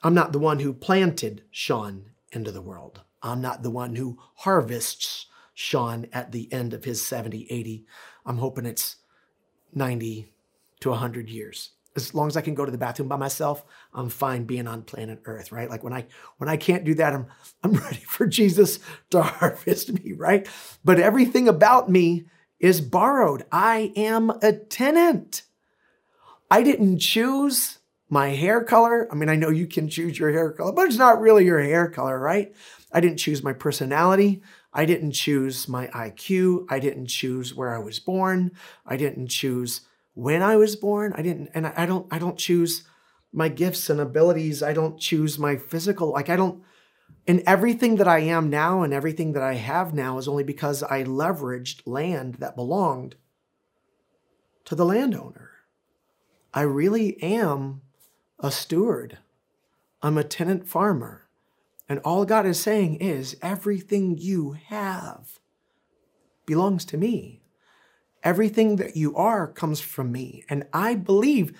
I'm 0.03 0.13
not 0.13 0.31
the 0.31 0.39
one 0.39 0.59
who 0.59 0.73
planted 0.73 1.43
Sean 1.51 2.11
into 2.31 2.51
the 2.51 2.61
world. 2.61 3.01
I'm 3.21 3.41
not 3.41 3.63
the 3.63 3.69
one 3.69 3.95
who 3.95 4.19
harvests 4.35 5.27
Sean 5.53 6.07
at 6.11 6.31
the 6.31 6.51
end 6.51 6.73
of 6.73 6.83
his 6.83 7.01
70, 7.01 7.47
80. 7.49 7.85
I'm 8.25 8.37
hoping 8.37 8.65
it's 8.65 8.97
90 9.73 10.31
to 10.81 10.89
100 10.89 11.29
years. 11.29 11.71
As 11.95 12.13
long 12.13 12.27
as 12.27 12.35
I 12.35 12.41
can 12.41 12.55
go 12.55 12.65
to 12.65 12.71
the 12.71 12.77
bathroom 12.77 13.07
by 13.07 13.17
myself, 13.17 13.63
I'm 13.93 14.09
fine 14.09 14.45
being 14.45 14.67
on 14.67 14.81
planet 14.81 15.21
Earth, 15.25 15.51
right? 15.51 15.69
Like 15.69 15.83
when 15.83 15.93
I 15.93 16.07
when 16.37 16.49
I 16.49 16.57
can't 16.57 16.83
do 16.83 16.95
that, 16.95 17.13
I'm 17.13 17.27
I'm 17.63 17.73
ready 17.73 17.97
for 17.97 18.25
Jesus 18.25 18.79
to 19.11 19.21
harvest 19.21 19.93
me, 19.93 20.13
right? 20.13 20.47
But 20.83 20.99
everything 20.99 21.47
about 21.47 21.89
me 21.89 22.25
is 22.59 22.81
borrowed. 22.81 23.45
I 23.51 23.93
am 23.95 24.31
a 24.41 24.53
tenant. 24.53 25.43
I 26.49 26.63
didn't 26.63 26.99
choose 26.99 27.77
my 28.13 28.29
hair 28.29 28.63
color. 28.63 29.07
I 29.11 29.15
mean, 29.15 29.27
I 29.27 29.35
know 29.35 29.49
you 29.49 29.65
can 29.65 29.89
choose 29.89 30.19
your 30.19 30.31
hair 30.31 30.51
color, 30.51 30.71
but 30.71 30.87
it's 30.87 30.97
not 30.97 31.19
really 31.19 31.45
your 31.45 31.59
hair 31.59 31.89
color, 31.89 32.19
right? 32.19 32.53
I 32.91 32.99
didn't 32.99 33.17
choose 33.17 33.43
my 33.43 33.53
personality. 33.53 34.43
I 34.71 34.85
didn't 34.85 35.13
choose 35.13 35.67
my 35.67 35.87
IQ. 35.87 36.67
I 36.69 36.77
didn't 36.77 37.07
choose 37.07 37.55
where 37.55 37.73
I 37.73 37.79
was 37.79 37.97
born. 37.97 38.51
I 38.85 38.97
didn't 38.97 39.29
choose 39.29 39.81
when 40.13 40.43
I 40.43 40.57
was 40.57 40.75
born. 40.75 41.13
I 41.15 41.23
didn't, 41.23 41.49
and 41.55 41.65
I 41.65 41.87
don't, 41.87 42.05
I 42.11 42.19
don't 42.19 42.37
choose 42.37 42.83
my 43.31 43.49
gifts 43.49 43.89
and 43.89 43.99
abilities. 43.99 44.61
I 44.61 44.73
don't 44.73 44.99
choose 44.99 45.39
my 45.39 45.55
physical, 45.55 46.11
like 46.11 46.29
I 46.29 46.35
don't, 46.35 46.61
and 47.25 47.41
everything 47.47 47.95
that 47.95 48.07
I 48.07 48.19
am 48.19 48.47
now 48.47 48.83
and 48.83 48.93
everything 48.93 49.33
that 49.33 49.41
I 49.41 49.55
have 49.55 49.91
now 49.91 50.19
is 50.19 50.27
only 50.27 50.43
because 50.43 50.83
I 50.83 51.03
leveraged 51.03 51.81
land 51.87 52.35
that 52.35 52.55
belonged 52.55 53.15
to 54.65 54.75
the 54.75 54.85
landowner. 54.85 55.49
I 56.53 56.61
really 56.61 57.19
am 57.23 57.81
a 58.39 58.51
steward. 58.51 59.19
I'm 60.01 60.17
a 60.17 60.23
tenant 60.23 60.67
farmer. 60.67 61.27
And 61.87 61.99
all 61.99 62.25
God 62.25 62.45
is 62.45 62.59
saying 62.59 62.95
is 62.95 63.37
everything 63.41 64.17
you 64.17 64.53
have 64.67 65.39
belongs 66.45 66.85
to 66.85 66.97
me. 66.97 67.41
Everything 68.23 68.77
that 68.77 68.95
you 68.95 69.15
are 69.15 69.47
comes 69.47 69.81
from 69.81 70.11
me. 70.11 70.45
And 70.49 70.65
I 70.73 70.95
believe 70.95 71.57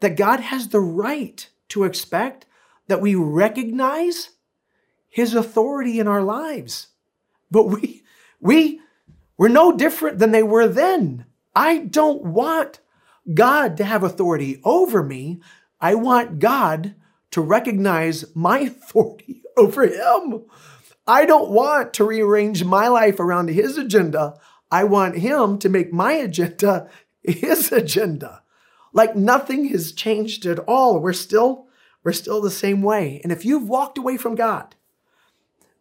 that 0.00 0.16
God 0.16 0.40
has 0.40 0.68
the 0.68 0.80
right 0.80 1.48
to 1.68 1.84
expect 1.84 2.46
that 2.86 3.00
we 3.00 3.14
recognize 3.14 4.30
his 5.08 5.34
authority 5.34 5.98
in 5.98 6.08
our 6.08 6.22
lives. 6.22 6.88
But 7.50 7.64
we, 7.64 8.02
we, 8.40 8.80
we're 9.36 9.48
no 9.48 9.76
different 9.76 10.18
than 10.18 10.32
they 10.32 10.42
were 10.42 10.68
then. 10.68 11.24
I 11.54 11.78
don't 11.78 12.22
want 12.22 12.80
God 13.32 13.76
to 13.78 13.84
have 13.84 14.02
authority 14.02 14.60
over 14.64 15.02
me. 15.02 15.40
I 15.80 15.94
want 15.94 16.38
God 16.38 16.94
to 17.30 17.40
recognize 17.40 18.24
my 18.34 18.58
authority 18.60 19.42
over 19.56 19.86
him. 19.86 20.44
I 21.06 21.26
don't 21.26 21.50
want 21.50 21.92
to 21.94 22.04
rearrange 22.04 22.64
my 22.64 22.88
life 22.88 23.20
around 23.20 23.48
his 23.48 23.76
agenda. 23.76 24.38
I 24.70 24.84
want 24.84 25.18
him 25.18 25.58
to 25.58 25.68
make 25.68 25.92
my 25.92 26.12
agenda 26.12 26.88
his 27.22 27.70
agenda. 27.72 28.42
Like 28.92 29.16
nothing 29.16 29.68
has 29.68 29.92
changed 29.92 30.46
at 30.46 30.60
all. 30.60 31.00
We're 31.00 31.12
still 31.12 31.66
we're 32.04 32.12
still 32.12 32.40
the 32.40 32.50
same 32.50 32.82
way. 32.82 33.20
And 33.22 33.32
if 33.32 33.44
you've 33.44 33.68
walked 33.68 33.98
away 33.98 34.16
from 34.16 34.34
God 34.34 34.74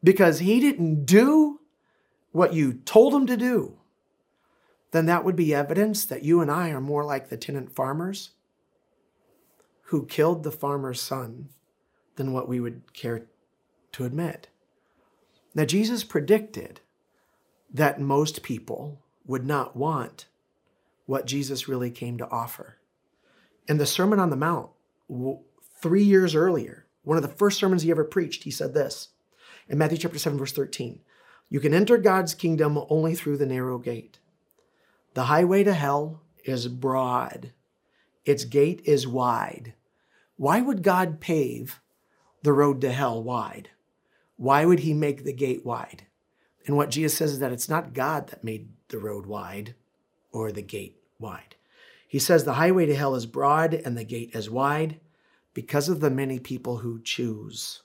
because 0.03 0.39
he 0.39 0.59
didn't 0.59 1.05
do 1.05 1.59
what 2.31 2.53
you 2.53 2.73
told 2.73 3.13
him 3.13 3.27
to 3.27 3.35
do, 3.35 3.77
then 4.91 5.05
that 5.05 5.25
would 5.25 5.35
be 5.35 5.53
evidence 5.53 6.05
that 6.05 6.23
you 6.23 6.39
and 6.39 6.49
I 6.49 6.69
are 6.69 6.81
more 6.81 7.03
like 7.03 7.29
the 7.29 7.37
tenant 7.37 7.75
farmers 7.75 8.31
who 9.87 10.05
killed 10.05 10.43
the 10.43 10.51
farmer's 10.51 11.01
son 11.01 11.49
than 12.15 12.33
what 12.33 12.47
we 12.47 12.59
would 12.59 12.93
care 12.93 13.25
to 13.93 14.05
admit. 14.05 14.47
Now, 15.55 15.65
Jesus 15.65 16.03
predicted 16.03 16.81
that 17.71 18.01
most 18.01 18.43
people 18.43 19.01
would 19.25 19.45
not 19.45 19.75
want 19.75 20.27
what 21.05 21.25
Jesus 21.25 21.67
really 21.67 21.91
came 21.91 22.17
to 22.17 22.29
offer. 22.29 22.77
In 23.67 23.77
the 23.77 23.85
Sermon 23.85 24.19
on 24.19 24.29
the 24.29 24.35
Mount, 24.35 24.69
three 25.81 26.03
years 26.03 26.35
earlier, 26.35 26.85
one 27.03 27.17
of 27.17 27.23
the 27.23 27.29
first 27.29 27.59
sermons 27.59 27.83
he 27.83 27.91
ever 27.91 28.03
preached, 28.03 28.43
he 28.43 28.51
said 28.51 28.73
this 28.73 29.09
in 29.67 29.77
Matthew 29.77 29.97
chapter 29.97 30.19
7, 30.19 30.37
verse 30.37 30.53
13 30.53 30.99
You 31.49 31.59
can 31.59 31.73
enter 31.73 31.97
God's 31.97 32.33
kingdom 32.33 32.79
only 32.89 33.15
through 33.15 33.37
the 33.37 33.45
narrow 33.45 33.77
gate. 33.77 34.19
The 35.13 35.23
highway 35.23 35.63
to 35.63 35.73
hell 35.73 36.21
is 36.43 36.67
broad, 36.67 37.51
its 38.25 38.45
gate 38.45 38.81
is 38.85 39.07
wide. 39.07 39.73
Why 40.37 40.61
would 40.61 40.83
God 40.83 41.19
pave 41.19 41.79
the 42.41 42.53
road 42.53 42.81
to 42.81 42.91
hell 42.91 43.21
wide? 43.21 43.69
Why 44.37 44.65
would 44.65 44.79
he 44.79 44.93
make 44.93 45.23
the 45.23 45.33
gate 45.33 45.65
wide? 45.65 46.07
And 46.65 46.75
what 46.77 46.89
Jesus 46.89 47.17
says 47.17 47.33
is 47.33 47.39
that 47.39 47.51
it's 47.51 47.69
not 47.69 47.93
God 47.93 48.27
that 48.27 48.43
made 48.43 48.69
the 48.87 48.99
road 48.99 49.25
wide 49.25 49.75
or 50.31 50.51
the 50.51 50.61
gate 50.61 50.97
wide. 51.19 51.55
He 52.07 52.19
says 52.19 52.43
the 52.43 52.53
highway 52.53 52.85
to 52.85 52.95
hell 52.95 53.15
is 53.15 53.25
broad 53.25 53.73
and 53.73 53.97
the 53.97 54.03
gate 54.03 54.31
is 54.33 54.49
wide 54.49 54.99
because 55.53 55.89
of 55.89 55.99
the 55.99 56.09
many 56.09 56.39
people 56.39 56.77
who 56.77 57.01
choose 57.01 57.81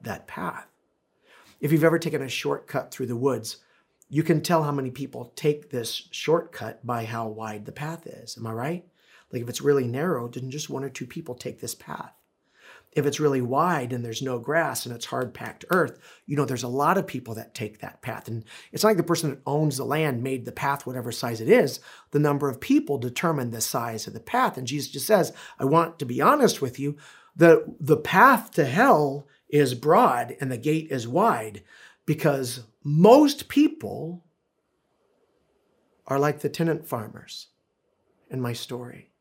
that 0.00 0.26
path. 0.26 0.66
If 1.60 1.70
you've 1.70 1.84
ever 1.84 1.98
taken 1.98 2.22
a 2.22 2.28
shortcut 2.28 2.90
through 2.90 3.06
the 3.06 3.16
woods, 3.16 3.58
you 4.08 4.22
can 4.22 4.42
tell 4.42 4.62
how 4.62 4.72
many 4.72 4.90
people 4.90 5.32
take 5.36 5.70
this 5.70 6.08
shortcut 6.10 6.84
by 6.84 7.04
how 7.04 7.28
wide 7.28 7.64
the 7.64 7.72
path 7.72 8.06
is. 8.06 8.36
Am 8.36 8.46
I 8.46 8.52
right? 8.52 8.86
Like 9.32 9.42
if 9.42 9.48
it's 9.48 9.60
really 9.60 9.86
narrow, 9.86 10.28
then 10.28 10.50
just 10.50 10.70
one 10.70 10.84
or 10.84 10.90
two 10.90 11.06
people 11.06 11.34
take 11.34 11.60
this 11.60 11.74
path 11.74 12.12
if 12.92 13.06
it's 13.06 13.20
really 13.20 13.40
wide 13.40 13.92
and 13.92 14.04
there's 14.04 14.22
no 14.22 14.38
grass 14.38 14.84
and 14.84 14.94
it's 14.94 15.06
hard 15.06 15.32
packed 15.32 15.64
earth, 15.70 15.98
you 16.26 16.36
know, 16.36 16.44
there's 16.44 16.62
a 16.62 16.68
lot 16.68 16.98
of 16.98 17.06
people 17.06 17.34
that 17.34 17.54
take 17.54 17.78
that 17.78 18.02
path. 18.02 18.28
And 18.28 18.44
it's 18.70 18.82
not 18.82 18.90
like 18.90 18.96
the 18.98 19.02
person 19.02 19.30
that 19.30 19.40
owns 19.46 19.78
the 19.78 19.84
land 19.84 20.22
made 20.22 20.44
the 20.44 20.52
path 20.52 20.86
whatever 20.86 21.10
size 21.10 21.40
it 21.40 21.48
is. 21.48 21.80
The 22.10 22.18
number 22.18 22.50
of 22.50 22.60
people 22.60 22.98
determine 22.98 23.50
the 23.50 23.62
size 23.62 24.06
of 24.06 24.12
the 24.12 24.20
path. 24.20 24.58
And 24.58 24.66
Jesus 24.66 24.90
just 24.90 25.06
says, 25.06 25.32
I 25.58 25.64
want 25.64 25.98
to 26.00 26.06
be 26.06 26.20
honest 26.20 26.60
with 26.60 26.78
you. 26.78 26.98
The, 27.34 27.74
the 27.80 27.96
path 27.96 28.52
to 28.52 28.64
hell 28.66 29.26
is 29.48 29.74
broad 29.74 30.36
and 30.38 30.52
the 30.52 30.58
gate 30.58 30.88
is 30.90 31.08
wide 31.08 31.62
because 32.04 32.60
most 32.84 33.48
people 33.48 34.24
are 36.06 36.18
like 36.18 36.40
the 36.40 36.50
tenant 36.50 36.86
farmers 36.86 37.48
in 38.28 38.40
my 38.40 38.52
story. 38.52 39.11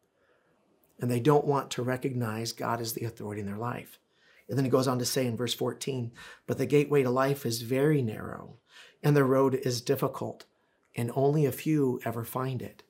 And 1.02 1.10
they 1.10 1.20
don't 1.20 1.46
want 1.46 1.72
to 1.72 1.82
recognize 1.82 2.54
God 2.54 2.80
as 2.80 2.94
the 2.94 3.06
authority 3.06 3.42
in 3.42 3.48
their 3.48 3.58
life. 3.58 4.00
And 4.48 4.58
then 4.58 4.66
he 4.66 4.72
goes 4.72 4.88
on 4.88 5.00
to 5.00 5.06
say 5.06 5.26
in 5.26 5.36
verse 5.36 5.54
14, 5.54 6.12
but 6.46 6.58
the 6.58 6.66
gateway 6.66 7.04
to 7.04 7.10
life 7.10 7.46
is 7.46 7.64
very 7.64 8.02
narrow, 8.02 8.58
and 9.02 9.16
the 9.16 9.24
road 9.24 9.56
is 9.56 9.82
difficult, 9.82 10.46
and 10.96 11.12
only 11.16 11.46
a 11.46 11.52
few 11.52 12.00
ever 12.06 12.24
find 12.24 12.62
it. 12.62 12.84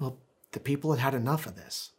Well, 0.00 0.18
the 0.52 0.60
people 0.60 0.92
had 0.92 1.00
had 1.00 1.14
enough 1.14 1.46
of 1.46 1.54
this. 1.54 1.92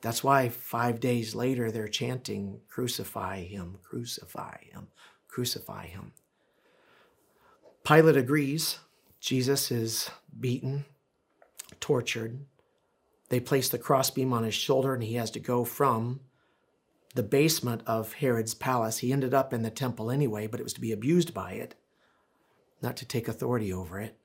That's 0.00 0.24
why 0.24 0.48
five 0.48 0.98
days 0.98 1.34
later 1.34 1.70
they're 1.70 1.88
chanting, 1.88 2.60
Crucify 2.68 3.42
him, 3.42 3.78
crucify 3.82 4.58
him, 4.70 4.88
crucify 5.28 5.86
him. 5.86 6.12
Pilate 7.84 8.16
agrees. 8.16 8.78
Jesus 9.20 9.70
is 9.70 10.10
beaten, 10.38 10.86
tortured. 11.90 12.38
They 13.30 13.40
place 13.40 13.68
the 13.68 13.76
crossbeam 13.76 14.32
on 14.32 14.44
his 14.44 14.54
shoulder, 14.54 14.94
and 14.94 15.02
he 15.02 15.14
has 15.14 15.32
to 15.32 15.40
go 15.40 15.64
from 15.64 16.20
the 17.16 17.24
basement 17.24 17.82
of 17.84 18.12
Herod's 18.12 18.54
palace. 18.54 18.98
He 18.98 19.12
ended 19.12 19.34
up 19.34 19.52
in 19.52 19.62
the 19.62 19.70
temple 19.70 20.08
anyway, 20.08 20.46
but 20.46 20.60
it 20.60 20.62
was 20.62 20.72
to 20.74 20.80
be 20.80 20.92
abused 20.92 21.34
by 21.34 21.54
it, 21.54 21.74
not 22.80 22.96
to 22.98 23.04
take 23.04 23.26
authority 23.26 23.72
over 23.72 23.98
it. 23.98 24.16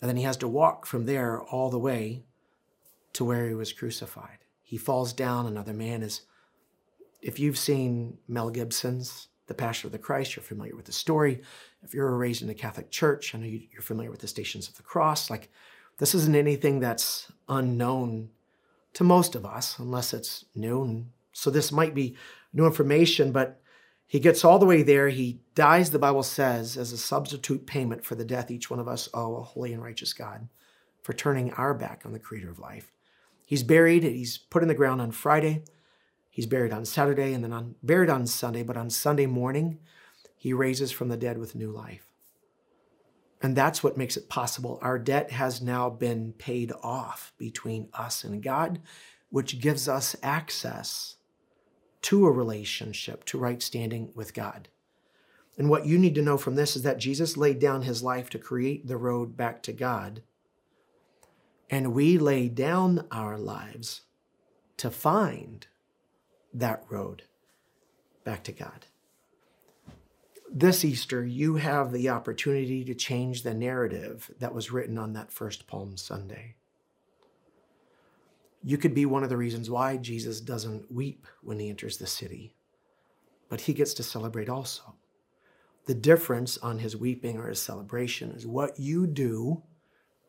And 0.00 0.08
then 0.08 0.16
he 0.16 0.24
has 0.24 0.36
to 0.38 0.48
walk 0.48 0.84
from 0.84 1.06
there 1.06 1.40
all 1.40 1.70
the 1.70 1.78
way 1.78 2.24
to 3.12 3.24
where 3.24 3.46
he 3.46 3.54
was 3.54 3.72
crucified. 3.72 4.38
He 4.64 4.76
falls 4.76 5.12
down. 5.12 5.46
Another 5.46 5.72
man 5.72 6.02
is, 6.02 6.22
if 7.22 7.38
you've 7.38 7.58
seen 7.58 8.18
Mel 8.26 8.50
Gibson's 8.50 9.28
The 9.46 9.54
Passion 9.54 9.86
of 9.86 9.92
the 9.92 9.98
Christ, 9.98 10.34
you're 10.34 10.42
familiar 10.42 10.74
with 10.74 10.86
the 10.86 10.92
story. 10.92 11.42
If 11.84 11.94
you're 11.94 12.16
raised 12.16 12.42
in 12.42 12.48
the 12.48 12.54
Catholic 12.54 12.90
Church, 12.90 13.32
I 13.32 13.38
know 13.38 13.46
you're 13.46 13.80
familiar 13.80 14.10
with 14.10 14.22
the 14.22 14.26
Stations 14.26 14.68
of 14.68 14.76
the 14.76 14.82
Cross. 14.82 15.30
Like, 15.30 15.52
this 16.00 16.14
isn't 16.14 16.34
anything 16.34 16.80
that's 16.80 17.30
unknown 17.46 18.30
to 18.94 19.04
most 19.04 19.34
of 19.34 19.44
us, 19.44 19.78
unless 19.78 20.14
it's 20.14 20.46
new. 20.54 21.04
So 21.32 21.50
this 21.50 21.70
might 21.70 21.94
be 21.94 22.16
new 22.54 22.64
information, 22.64 23.32
but 23.32 23.60
he 24.06 24.18
gets 24.18 24.42
all 24.42 24.58
the 24.58 24.64
way 24.64 24.82
there. 24.82 25.10
He 25.10 25.40
dies, 25.54 25.90
the 25.90 25.98
Bible 25.98 26.22
says, 26.22 26.78
as 26.78 26.90
a 26.92 26.96
substitute 26.96 27.66
payment 27.66 28.02
for 28.02 28.14
the 28.14 28.24
death 28.24 28.50
each 28.50 28.70
one 28.70 28.80
of 28.80 28.88
us 28.88 29.10
owe 29.12 29.36
a 29.36 29.42
holy 29.42 29.74
and 29.74 29.82
righteous 29.82 30.14
God 30.14 30.48
for 31.02 31.12
turning 31.12 31.52
our 31.52 31.74
back 31.74 32.02
on 32.06 32.14
the 32.14 32.18
creator 32.18 32.50
of 32.50 32.58
life. 32.58 32.90
He's 33.44 33.62
buried, 33.62 34.02
he's 34.02 34.38
put 34.38 34.62
in 34.62 34.68
the 34.68 34.74
ground 34.74 35.02
on 35.02 35.12
Friday. 35.12 35.64
He's 36.30 36.46
buried 36.46 36.72
on 36.72 36.86
Saturday 36.86 37.34
and 37.34 37.44
then 37.44 37.52
on, 37.52 37.74
buried 37.82 38.08
on 38.08 38.26
Sunday, 38.26 38.62
but 38.62 38.78
on 38.78 38.88
Sunday 38.88 39.26
morning, 39.26 39.80
he 40.34 40.54
raises 40.54 40.92
from 40.92 41.08
the 41.08 41.18
dead 41.18 41.36
with 41.36 41.54
new 41.54 41.70
life. 41.70 42.09
And 43.42 43.56
that's 43.56 43.82
what 43.82 43.96
makes 43.96 44.16
it 44.16 44.28
possible. 44.28 44.78
Our 44.82 44.98
debt 44.98 45.30
has 45.30 45.62
now 45.62 45.88
been 45.88 46.34
paid 46.34 46.72
off 46.82 47.32
between 47.38 47.88
us 47.94 48.22
and 48.22 48.42
God, 48.42 48.80
which 49.30 49.60
gives 49.60 49.88
us 49.88 50.14
access 50.22 51.16
to 52.02 52.26
a 52.26 52.30
relationship, 52.30 53.24
to 53.26 53.38
right 53.38 53.62
standing 53.62 54.10
with 54.14 54.34
God. 54.34 54.68
And 55.56 55.68
what 55.68 55.86
you 55.86 55.98
need 55.98 56.14
to 56.14 56.22
know 56.22 56.38
from 56.38 56.54
this 56.54 56.76
is 56.76 56.82
that 56.82 56.98
Jesus 56.98 57.36
laid 57.36 57.58
down 57.58 57.82
his 57.82 58.02
life 58.02 58.30
to 58.30 58.38
create 58.38 58.86
the 58.86 58.96
road 58.96 59.36
back 59.36 59.62
to 59.64 59.72
God. 59.72 60.22
And 61.68 61.94
we 61.94 62.18
lay 62.18 62.48
down 62.48 63.06
our 63.10 63.38
lives 63.38 64.02
to 64.78 64.90
find 64.90 65.66
that 66.52 66.84
road 66.88 67.24
back 68.24 68.42
to 68.44 68.52
God 68.52 68.86
this 70.52 70.84
Easter, 70.84 71.24
you 71.24 71.56
have 71.56 71.92
the 71.92 72.08
opportunity 72.08 72.84
to 72.84 72.94
change 72.94 73.42
the 73.42 73.54
narrative 73.54 74.30
that 74.40 74.52
was 74.52 74.72
written 74.72 74.98
on 74.98 75.12
that 75.12 75.32
first 75.32 75.66
Palm 75.66 75.96
Sunday. 75.96 76.56
You 78.62 78.76
could 78.76 78.94
be 78.94 79.06
one 79.06 79.22
of 79.22 79.30
the 79.30 79.36
reasons 79.36 79.70
why 79.70 79.96
Jesus 79.96 80.40
doesn't 80.40 80.92
weep 80.92 81.26
when 81.42 81.58
he 81.60 81.70
enters 81.70 81.98
the 81.98 82.06
city, 82.06 82.52
but 83.48 83.62
he 83.62 83.72
gets 83.72 83.94
to 83.94 84.02
celebrate 84.02 84.48
also. 84.48 84.96
The 85.86 85.94
difference 85.94 86.58
on 86.58 86.78
his 86.78 86.96
weeping 86.96 87.38
or 87.38 87.48
his 87.48 87.62
celebration 87.62 88.32
is 88.32 88.46
what 88.46 88.78
you 88.78 89.06
do 89.06 89.62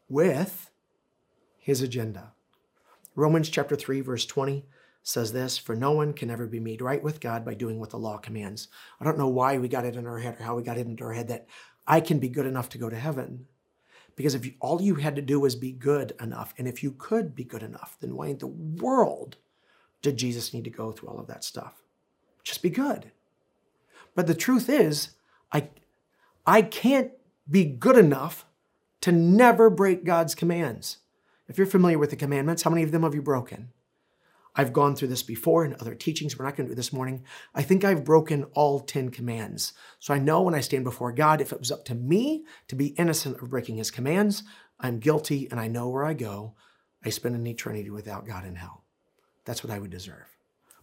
with 0.07 0.69
his 1.57 1.81
agenda. 1.81 2.33
Romans 3.15 3.49
chapter 3.49 3.75
3, 3.75 4.01
verse 4.01 4.25
20 4.25 4.65
says 5.03 5.33
this 5.33 5.57
For 5.57 5.75
no 5.75 5.91
one 5.91 6.13
can 6.13 6.29
ever 6.29 6.47
be 6.47 6.59
made 6.59 6.81
right 6.81 7.01
with 7.01 7.19
God 7.19 7.45
by 7.45 7.53
doing 7.53 7.79
what 7.79 7.89
the 7.89 7.97
law 7.97 8.17
commands. 8.17 8.67
I 8.99 9.05
don't 9.05 9.17
know 9.17 9.29
why 9.29 9.57
we 9.57 9.67
got 9.67 9.85
it 9.85 9.95
in 9.95 10.07
our 10.07 10.19
head 10.19 10.37
or 10.39 10.43
how 10.43 10.55
we 10.55 10.63
got 10.63 10.77
it 10.77 10.87
into 10.87 11.03
our 11.03 11.13
head 11.13 11.27
that 11.29 11.47
I 11.87 11.99
can 11.99 12.19
be 12.19 12.29
good 12.29 12.45
enough 12.45 12.69
to 12.69 12.77
go 12.77 12.89
to 12.89 12.99
heaven. 12.99 13.47
Because 14.15 14.35
if 14.35 14.45
you, 14.45 14.53
all 14.59 14.81
you 14.81 14.95
had 14.95 15.15
to 15.15 15.21
do 15.21 15.39
was 15.39 15.55
be 15.55 15.71
good 15.71 16.13
enough, 16.21 16.53
and 16.57 16.67
if 16.67 16.83
you 16.83 16.91
could 16.91 17.33
be 17.33 17.43
good 17.43 17.63
enough, 17.63 17.97
then 18.01 18.15
why 18.15 18.27
in 18.27 18.37
the 18.37 18.47
world 18.47 19.37
did 20.01 20.17
Jesus 20.17 20.53
need 20.53 20.65
to 20.65 20.69
go 20.69 20.91
through 20.91 21.09
all 21.09 21.19
of 21.19 21.27
that 21.27 21.43
stuff? 21.43 21.81
Just 22.43 22.61
be 22.61 22.69
good. 22.69 23.11
But 24.13 24.27
the 24.27 24.35
truth 24.35 24.69
is, 24.69 25.11
I, 25.51 25.69
I 26.45 26.61
can't 26.61 27.11
be 27.49 27.65
good 27.65 27.97
enough 27.97 28.45
to 29.01 29.11
never 29.11 29.69
break 29.69 30.03
God's 30.03 30.35
commands. 30.35 30.97
If 31.47 31.57
you're 31.57 31.67
familiar 31.67 31.97
with 31.97 32.09
the 32.09 32.15
commandments, 32.15 32.63
how 32.63 32.69
many 32.69 32.83
of 32.83 32.91
them 32.91 33.03
have 33.03 33.15
you 33.15 33.21
broken? 33.21 33.69
I've 34.61 34.73
gone 34.73 34.95
through 34.95 35.07
this 35.07 35.23
before 35.23 35.65
in 35.65 35.75
other 35.79 35.95
teachings. 35.95 36.37
We're 36.37 36.45
not 36.45 36.55
going 36.55 36.67
to 36.67 36.73
do 36.73 36.75
this 36.75 36.93
morning. 36.93 37.23
I 37.55 37.63
think 37.63 37.83
I've 37.83 38.05
broken 38.05 38.43
all 38.53 38.79
10 38.79 39.09
commands. 39.09 39.73
So 39.97 40.13
I 40.13 40.19
know 40.19 40.43
when 40.43 40.53
I 40.53 40.61
stand 40.61 40.83
before 40.83 41.11
God, 41.11 41.41
if 41.41 41.51
it 41.51 41.57
was 41.57 41.71
up 41.71 41.83
to 41.85 41.95
me 41.95 42.45
to 42.67 42.75
be 42.75 42.89
innocent 42.89 43.41
of 43.41 43.49
breaking 43.49 43.77
his 43.77 43.89
commands, 43.89 44.43
I'm 44.79 44.99
guilty 44.99 45.47
and 45.49 45.59
I 45.59 45.67
know 45.67 45.89
where 45.89 46.05
I 46.05 46.13
go. 46.13 46.53
I 47.03 47.09
spend 47.09 47.33
an 47.33 47.47
eternity 47.47 47.89
without 47.89 48.27
God 48.27 48.45
in 48.45 48.53
hell. 48.53 48.83
That's 49.45 49.63
what 49.63 49.73
I 49.73 49.79
would 49.79 49.89
deserve. 49.89 50.27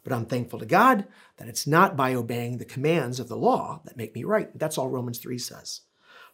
But 0.02 0.12
I'm 0.12 0.26
thankful 0.26 0.58
to 0.58 0.66
God 0.66 1.06
that 1.36 1.46
it's 1.46 1.64
not 1.64 1.96
by 1.96 2.14
obeying 2.14 2.58
the 2.58 2.64
commands 2.64 3.20
of 3.20 3.28
the 3.28 3.36
law 3.36 3.80
that 3.84 3.96
make 3.96 4.12
me 4.12 4.24
right. 4.24 4.50
That's 4.58 4.76
all 4.76 4.88
Romans 4.88 5.20
3 5.20 5.38
says. 5.38 5.82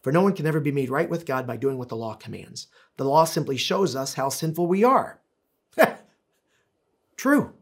For 0.01 0.13
no 0.13 0.23
one 0.23 0.35
can 0.35 0.47
ever 0.47 0.61
be 0.61 0.73
made 0.73 0.89
right 0.89 1.11
with 1.11 1.27
God 1.27 1.47
by 1.47 1.59
doing 1.59 1.77
what 1.77 1.91
the 1.91 1.97
law 1.97 2.15
commands. 2.15 2.69
The 2.97 3.05
law 3.05 3.25
simply 3.25 3.59
shows 3.59 3.95
us 3.95 4.15
how 4.15 4.31
sinful 4.31 4.67
we 4.67 4.83
are. 4.83 5.21
True. 7.25 7.55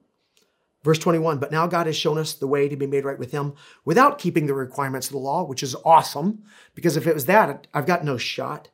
Verse 0.83 0.99
21 0.99 1.39
But 1.39 1.53
now 1.53 1.69
God 1.69 1.87
has 1.87 1.97
shown 1.97 2.19
us 2.19 2.33
the 2.33 2.49
way 2.49 2.69
to 2.69 2.75
be 2.75 2.89
made 2.89 3.05
right 3.05 3.17
with 3.17 3.31
Him 3.31 3.55
without 3.85 4.19
keeping 4.19 4.47
the 4.47 4.55
requirements 4.55 5.07
of 5.07 5.13
the 5.13 5.21
law, 5.21 5.45
which 5.45 5.63
is 5.63 5.77
awesome, 5.85 6.43
because 6.75 6.97
if 6.97 7.07
it 7.07 7.15
was 7.15 7.27
that, 7.27 7.69
I've 7.73 7.87
got 7.87 8.05
no 8.05 8.17
shot. 8.17 8.71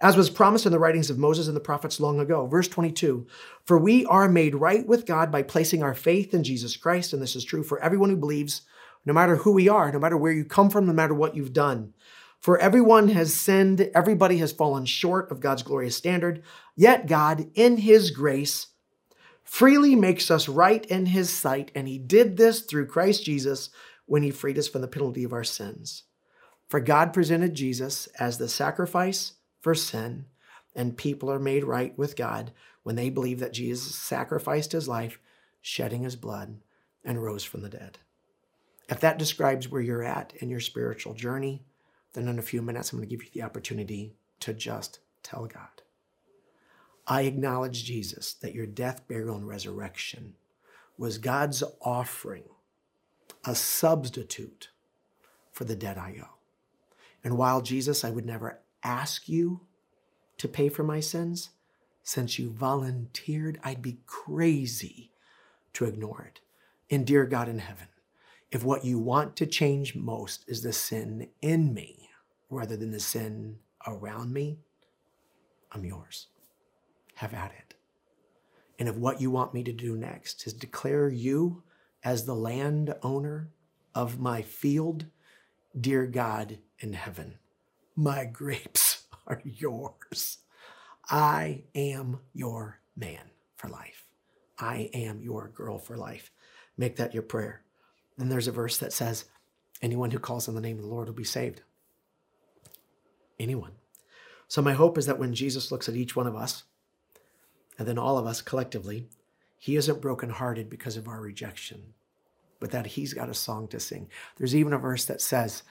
As 0.00 0.16
was 0.16 0.30
promised 0.30 0.66
in 0.66 0.70
the 0.70 0.78
writings 0.78 1.10
of 1.10 1.18
Moses 1.18 1.48
and 1.48 1.56
the 1.56 1.60
prophets 1.60 1.98
long 1.98 2.20
ago. 2.20 2.46
Verse 2.46 2.68
22 2.68 3.26
For 3.64 3.76
we 3.76 4.06
are 4.06 4.28
made 4.28 4.54
right 4.54 4.86
with 4.86 5.04
God 5.04 5.32
by 5.32 5.42
placing 5.42 5.82
our 5.82 5.94
faith 5.94 6.32
in 6.32 6.44
Jesus 6.44 6.76
Christ, 6.76 7.12
and 7.12 7.20
this 7.20 7.34
is 7.34 7.42
true 7.42 7.64
for 7.64 7.82
everyone 7.82 8.10
who 8.10 8.16
believes, 8.16 8.62
no 9.04 9.12
matter 9.12 9.34
who 9.34 9.50
we 9.50 9.68
are, 9.68 9.90
no 9.90 9.98
matter 9.98 10.16
where 10.16 10.30
you 10.30 10.44
come 10.44 10.70
from, 10.70 10.86
no 10.86 10.92
matter 10.92 11.12
what 11.12 11.34
you've 11.34 11.52
done. 11.52 11.92
For 12.38 12.56
everyone 12.58 13.08
has 13.08 13.34
sinned, 13.34 13.90
everybody 13.96 14.36
has 14.36 14.52
fallen 14.52 14.84
short 14.84 15.32
of 15.32 15.40
God's 15.40 15.64
glorious 15.64 15.96
standard, 15.96 16.44
yet 16.76 17.08
God, 17.08 17.50
in 17.56 17.78
His 17.78 18.12
grace, 18.12 18.68
freely 19.50 19.96
makes 19.96 20.30
us 20.30 20.48
right 20.48 20.86
in 20.86 21.06
his 21.06 21.28
sight, 21.28 21.72
and 21.74 21.88
he 21.88 21.98
did 21.98 22.36
this 22.36 22.60
through 22.60 22.86
Christ 22.86 23.24
Jesus 23.24 23.70
when 24.06 24.22
he 24.22 24.30
freed 24.30 24.56
us 24.56 24.68
from 24.68 24.80
the 24.80 24.86
penalty 24.86 25.24
of 25.24 25.32
our 25.32 25.42
sins. 25.42 26.04
For 26.68 26.78
God 26.78 27.12
presented 27.12 27.52
Jesus 27.54 28.06
as 28.20 28.38
the 28.38 28.48
sacrifice 28.48 29.32
for 29.60 29.74
sin, 29.74 30.26
and 30.76 30.96
people 30.96 31.28
are 31.32 31.40
made 31.40 31.64
right 31.64 31.98
with 31.98 32.14
God 32.14 32.52
when 32.84 32.94
they 32.94 33.10
believe 33.10 33.40
that 33.40 33.52
Jesus 33.52 33.92
sacrificed 33.96 34.70
his 34.70 34.86
life, 34.86 35.18
shedding 35.60 36.04
his 36.04 36.14
blood, 36.14 36.60
and 37.04 37.20
rose 37.20 37.42
from 37.42 37.62
the 37.62 37.68
dead. 37.68 37.98
If 38.88 39.00
that 39.00 39.18
describes 39.18 39.68
where 39.68 39.82
you're 39.82 40.04
at 40.04 40.32
in 40.36 40.48
your 40.48 40.60
spiritual 40.60 41.14
journey, 41.14 41.64
then 42.12 42.28
in 42.28 42.38
a 42.38 42.42
few 42.42 42.62
minutes, 42.62 42.92
I'm 42.92 43.00
going 43.00 43.08
to 43.08 43.16
give 43.16 43.24
you 43.24 43.30
the 43.34 43.42
opportunity 43.42 44.14
to 44.38 44.54
just 44.54 45.00
tell 45.24 45.46
God. 45.46 45.82
I 47.10 47.22
acknowledge, 47.22 47.82
Jesus, 47.82 48.34
that 48.34 48.54
your 48.54 48.66
death, 48.66 49.08
burial, 49.08 49.34
and 49.34 49.48
resurrection 49.48 50.34
was 50.96 51.18
God's 51.18 51.64
offering, 51.82 52.44
a 53.44 53.56
substitute 53.56 54.68
for 55.50 55.64
the 55.64 55.74
debt 55.74 55.98
I 55.98 56.22
owe. 56.22 56.36
And 57.24 57.36
while, 57.36 57.62
Jesus, 57.62 58.04
I 58.04 58.10
would 58.10 58.24
never 58.24 58.60
ask 58.84 59.28
you 59.28 59.62
to 60.38 60.46
pay 60.46 60.68
for 60.68 60.84
my 60.84 61.00
sins, 61.00 61.50
since 62.04 62.38
you 62.38 62.48
volunteered, 62.48 63.58
I'd 63.64 63.82
be 63.82 63.98
crazy 64.06 65.10
to 65.72 65.86
ignore 65.86 66.22
it. 66.22 66.38
And 66.94 67.04
dear 67.04 67.26
God 67.26 67.48
in 67.48 67.58
heaven, 67.58 67.88
if 68.52 68.62
what 68.62 68.84
you 68.84 69.00
want 69.00 69.34
to 69.36 69.46
change 69.46 69.96
most 69.96 70.44
is 70.46 70.62
the 70.62 70.72
sin 70.72 71.28
in 71.42 71.74
me 71.74 72.08
rather 72.50 72.76
than 72.76 72.92
the 72.92 73.00
sin 73.00 73.58
around 73.84 74.32
me, 74.32 74.58
I'm 75.72 75.84
yours 75.84 76.28
have 77.20 77.34
at 77.34 77.52
it. 77.52 77.74
And 78.78 78.88
if 78.88 78.96
what 78.96 79.20
you 79.20 79.30
want 79.30 79.52
me 79.52 79.62
to 79.64 79.72
do 79.72 79.94
next 79.94 80.46
is 80.46 80.54
declare 80.54 81.10
you 81.10 81.62
as 82.02 82.24
the 82.24 82.34
landowner 82.34 83.50
of 83.94 84.18
my 84.18 84.40
field, 84.40 85.04
dear 85.78 86.06
God 86.06 86.58
in 86.78 86.94
heaven, 86.94 87.34
my 87.94 88.24
grapes 88.24 89.04
are 89.26 89.42
yours. 89.44 90.38
I 91.10 91.64
am 91.74 92.20
your 92.32 92.80
man 92.96 93.30
for 93.54 93.68
life. 93.68 94.06
I 94.58 94.88
am 94.94 95.20
your 95.20 95.48
girl 95.48 95.78
for 95.78 95.98
life. 95.98 96.30
Make 96.78 96.96
that 96.96 97.12
your 97.12 97.22
prayer. 97.22 97.62
Then 98.16 98.30
there's 98.30 98.48
a 98.48 98.52
verse 98.52 98.78
that 98.78 98.94
says, 98.94 99.26
anyone 99.82 100.10
who 100.10 100.18
calls 100.18 100.48
on 100.48 100.54
the 100.54 100.60
name 100.62 100.78
of 100.78 100.84
the 100.84 100.90
Lord 100.90 101.06
will 101.06 101.14
be 101.14 101.24
saved. 101.24 101.60
Anyone. 103.38 103.72
So 104.48 104.62
my 104.62 104.72
hope 104.72 104.96
is 104.96 105.04
that 105.04 105.18
when 105.18 105.34
Jesus 105.34 105.70
looks 105.70 105.88
at 105.88 105.96
each 105.96 106.16
one 106.16 106.26
of 106.26 106.34
us, 106.34 106.64
and 107.80 107.88
then 107.88 107.96
all 107.96 108.18
of 108.18 108.26
us 108.26 108.42
collectively, 108.42 109.08
he 109.58 109.74
isn't 109.74 110.02
brokenhearted 110.02 110.68
because 110.68 110.98
of 110.98 111.08
our 111.08 111.18
rejection, 111.18 111.94
but 112.60 112.72
that 112.72 112.88
he's 112.88 113.14
got 113.14 113.30
a 113.30 113.34
song 113.34 113.68
to 113.68 113.80
sing. 113.80 114.10
There's 114.36 114.54
even 114.54 114.74
a 114.74 114.78
verse 114.78 115.06
that 115.06 115.22
says 115.22 115.62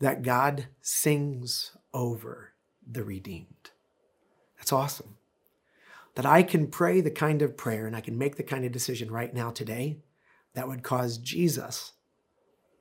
that 0.00 0.22
God 0.22 0.68
sings 0.80 1.76
over 1.92 2.54
the 2.90 3.04
redeemed. 3.04 3.72
That's 4.56 4.72
awesome. 4.72 5.18
That 6.14 6.24
I 6.24 6.42
can 6.42 6.68
pray 6.68 7.02
the 7.02 7.10
kind 7.10 7.42
of 7.42 7.58
prayer 7.58 7.86
and 7.86 7.94
I 7.94 8.00
can 8.00 8.16
make 8.16 8.36
the 8.36 8.42
kind 8.42 8.64
of 8.64 8.72
decision 8.72 9.10
right 9.10 9.34
now 9.34 9.50
today 9.50 9.98
that 10.54 10.68
would 10.68 10.82
cause 10.82 11.18
Jesus 11.18 11.92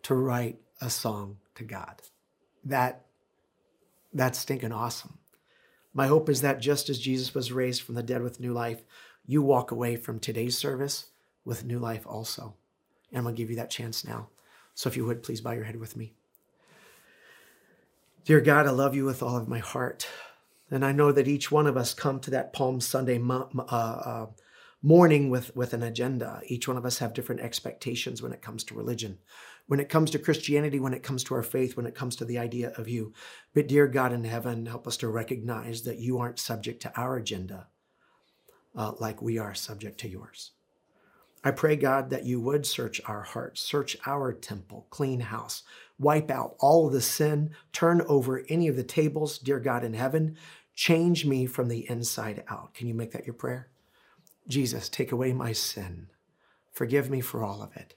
to 0.03 0.15
write 0.15 0.61
a 0.79 0.89
song 0.89 1.39
to 1.55 1.65
God. 1.65 2.03
That 2.63 3.01
that's 4.13 4.39
stinking 4.39 4.71
awesome. 4.71 5.17
My 5.93 6.07
hope 6.07 6.29
is 6.29 6.41
that 6.41 6.61
just 6.61 6.89
as 6.89 6.99
Jesus 6.99 7.33
was 7.33 7.51
raised 7.51 7.81
from 7.81 7.95
the 7.95 8.03
dead 8.03 8.21
with 8.21 8.39
new 8.39 8.53
life, 8.53 8.81
you 9.25 9.41
walk 9.41 9.71
away 9.71 9.95
from 9.95 10.19
today's 10.19 10.57
service 10.57 11.07
with 11.43 11.65
new 11.65 11.79
life 11.79 12.05
also. 12.05 12.55
And 13.09 13.17
I'm 13.17 13.23
going 13.23 13.35
to 13.35 13.41
give 13.41 13.49
you 13.49 13.55
that 13.57 13.69
chance 13.69 14.05
now. 14.05 14.29
So 14.75 14.89
if 14.89 14.97
you 14.97 15.05
would, 15.05 15.23
please 15.23 15.41
bow 15.41 15.51
your 15.51 15.63
head 15.63 15.79
with 15.79 15.97
me. 15.97 16.13
Dear 18.25 18.41
God, 18.41 18.67
I 18.67 18.71
love 18.71 18.93
you 18.93 19.05
with 19.05 19.23
all 19.23 19.37
of 19.37 19.47
my 19.47 19.59
heart. 19.59 20.07
And 20.69 20.85
I 20.85 20.91
know 20.91 21.11
that 21.11 21.27
each 21.27 21.49
one 21.49 21.65
of 21.65 21.77
us 21.77 21.93
come 21.93 22.19
to 22.19 22.31
that 22.31 22.51
Palm 22.51 22.81
Sunday 22.81 23.19
uh, 23.19 23.43
uh, 23.69 24.25
morning 24.81 25.29
with, 25.29 25.55
with 25.55 25.73
an 25.73 25.81
agenda. 25.81 26.41
Each 26.45 26.67
one 26.67 26.77
of 26.77 26.85
us 26.85 26.97
have 26.99 27.13
different 27.13 27.41
expectations 27.41 28.21
when 28.21 28.33
it 28.33 28.41
comes 28.41 28.63
to 28.65 28.75
religion, 28.75 29.19
when 29.67 29.79
it 29.79 29.89
comes 29.89 30.09
to 30.11 30.19
Christianity, 30.19 30.79
when 30.79 30.93
it 30.93 31.03
comes 31.03 31.23
to 31.25 31.35
our 31.35 31.43
faith, 31.43 31.77
when 31.77 31.85
it 31.85 31.95
comes 31.95 32.15
to 32.15 32.25
the 32.25 32.39
idea 32.39 32.73
of 32.77 32.87
you. 32.87 33.13
But 33.53 33.67
dear 33.67 33.87
God 33.87 34.13
in 34.13 34.23
heaven, 34.23 34.65
help 34.65 34.87
us 34.87 34.97
to 34.97 35.07
recognize 35.07 35.83
that 35.83 35.99
you 35.99 36.17
aren't 36.19 36.39
subject 36.39 36.81
to 36.83 36.99
our 36.99 37.17
agenda 37.17 37.67
uh, 38.75 38.93
like 38.99 39.21
we 39.21 39.37
are 39.37 39.53
subject 39.53 39.99
to 39.99 40.09
yours. 40.09 40.51
I 41.43 41.51
pray, 41.51 41.75
God, 41.75 42.09
that 42.09 42.25
you 42.25 42.41
would 42.41 42.65
search 42.65 42.99
our 43.05 43.21
hearts, 43.21 43.61
search 43.61 43.95
our 44.05 44.33
temple, 44.33 44.87
clean 44.89 45.19
house, 45.19 45.63
wipe 45.99 46.31
out 46.31 46.55
all 46.59 46.87
of 46.87 46.93
the 46.93 47.01
sin, 47.01 47.51
turn 47.71 48.01
over 48.07 48.43
any 48.49 48.67
of 48.67 48.75
the 48.75 48.83
tables, 48.83 49.37
dear 49.37 49.59
God 49.59 49.83
in 49.83 49.93
heaven. 49.93 50.37
Change 50.75 51.25
me 51.25 51.45
from 51.45 51.67
the 51.67 51.89
inside 51.89 52.43
out. 52.49 52.73
Can 52.73 52.87
you 52.87 52.93
make 52.93 53.11
that 53.11 53.25
your 53.25 53.33
prayer? 53.33 53.69
Jesus, 54.47 54.89
take 54.89 55.11
away 55.11 55.33
my 55.33 55.51
sin. 55.51 56.07
Forgive 56.71 57.09
me 57.09 57.21
for 57.21 57.43
all 57.43 57.61
of 57.61 57.75
it. 57.75 57.95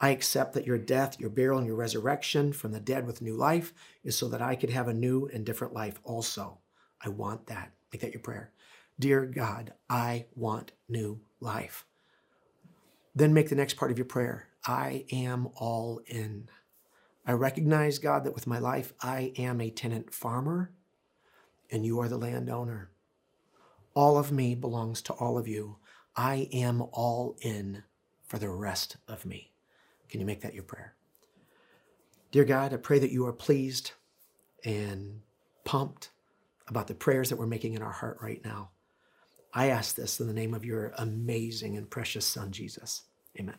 I 0.00 0.10
accept 0.10 0.54
that 0.54 0.66
your 0.66 0.78
death, 0.78 1.20
your 1.20 1.28
burial, 1.28 1.58
and 1.58 1.66
your 1.66 1.76
resurrection 1.76 2.52
from 2.52 2.72
the 2.72 2.80
dead 2.80 3.06
with 3.06 3.20
new 3.20 3.34
life 3.34 3.74
is 4.02 4.16
so 4.16 4.28
that 4.28 4.40
I 4.40 4.54
could 4.54 4.70
have 4.70 4.88
a 4.88 4.94
new 4.94 5.26
and 5.26 5.44
different 5.44 5.74
life 5.74 6.00
also. 6.04 6.58
I 7.04 7.10
want 7.10 7.46
that. 7.48 7.72
Make 7.92 8.00
that 8.00 8.12
your 8.12 8.22
prayer. 8.22 8.50
Dear 8.98 9.26
God, 9.26 9.74
I 9.88 10.26
want 10.34 10.72
new 10.88 11.20
life. 11.40 11.84
Then 13.14 13.34
make 13.34 13.48
the 13.48 13.56
next 13.56 13.74
part 13.74 13.90
of 13.90 13.98
your 13.98 14.06
prayer 14.06 14.48
I 14.66 15.04
am 15.10 15.48
all 15.56 16.00
in. 16.06 16.48
I 17.26 17.32
recognize, 17.32 17.98
God, 17.98 18.24
that 18.24 18.34
with 18.34 18.46
my 18.46 18.58
life, 18.58 18.92
I 19.02 19.32
am 19.36 19.60
a 19.60 19.70
tenant 19.70 20.12
farmer 20.12 20.72
and 21.70 21.84
you 21.84 22.00
are 22.00 22.08
the 22.08 22.18
landowner. 22.18 22.90
All 23.94 24.18
of 24.18 24.32
me 24.32 24.54
belongs 24.54 25.02
to 25.02 25.12
all 25.14 25.38
of 25.38 25.48
you. 25.48 25.76
I 26.16 26.48
am 26.52 26.82
all 26.92 27.36
in 27.40 27.84
for 28.26 28.38
the 28.38 28.48
rest 28.48 28.96
of 29.08 29.24
me. 29.24 29.52
Can 30.10 30.20
you 30.20 30.26
make 30.26 30.40
that 30.40 30.54
your 30.54 30.64
prayer? 30.64 30.94
Dear 32.32 32.44
God, 32.44 32.72
I 32.72 32.76
pray 32.76 32.98
that 32.98 33.12
you 33.12 33.26
are 33.26 33.32
pleased 33.32 33.92
and 34.64 35.20
pumped 35.64 36.10
about 36.68 36.86
the 36.86 36.94
prayers 36.94 37.28
that 37.28 37.36
we're 37.36 37.46
making 37.46 37.74
in 37.74 37.82
our 37.82 37.92
heart 37.92 38.18
right 38.20 38.44
now. 38.44 38.70
I 39.52 39.68
ask 39.68 39.96
this 39.96 40.20
in 40.20 40.26
the 40.26 40.32
name 40.32 40.54
of 40.54 40.64
your 40.64 40.92
amazing 40.98 41.76
and 41.76 41.90
precious 41.90 42.26
Son, 42.26 42.52
Jesus. 42.52 43.02
Amen. 43.38 43.56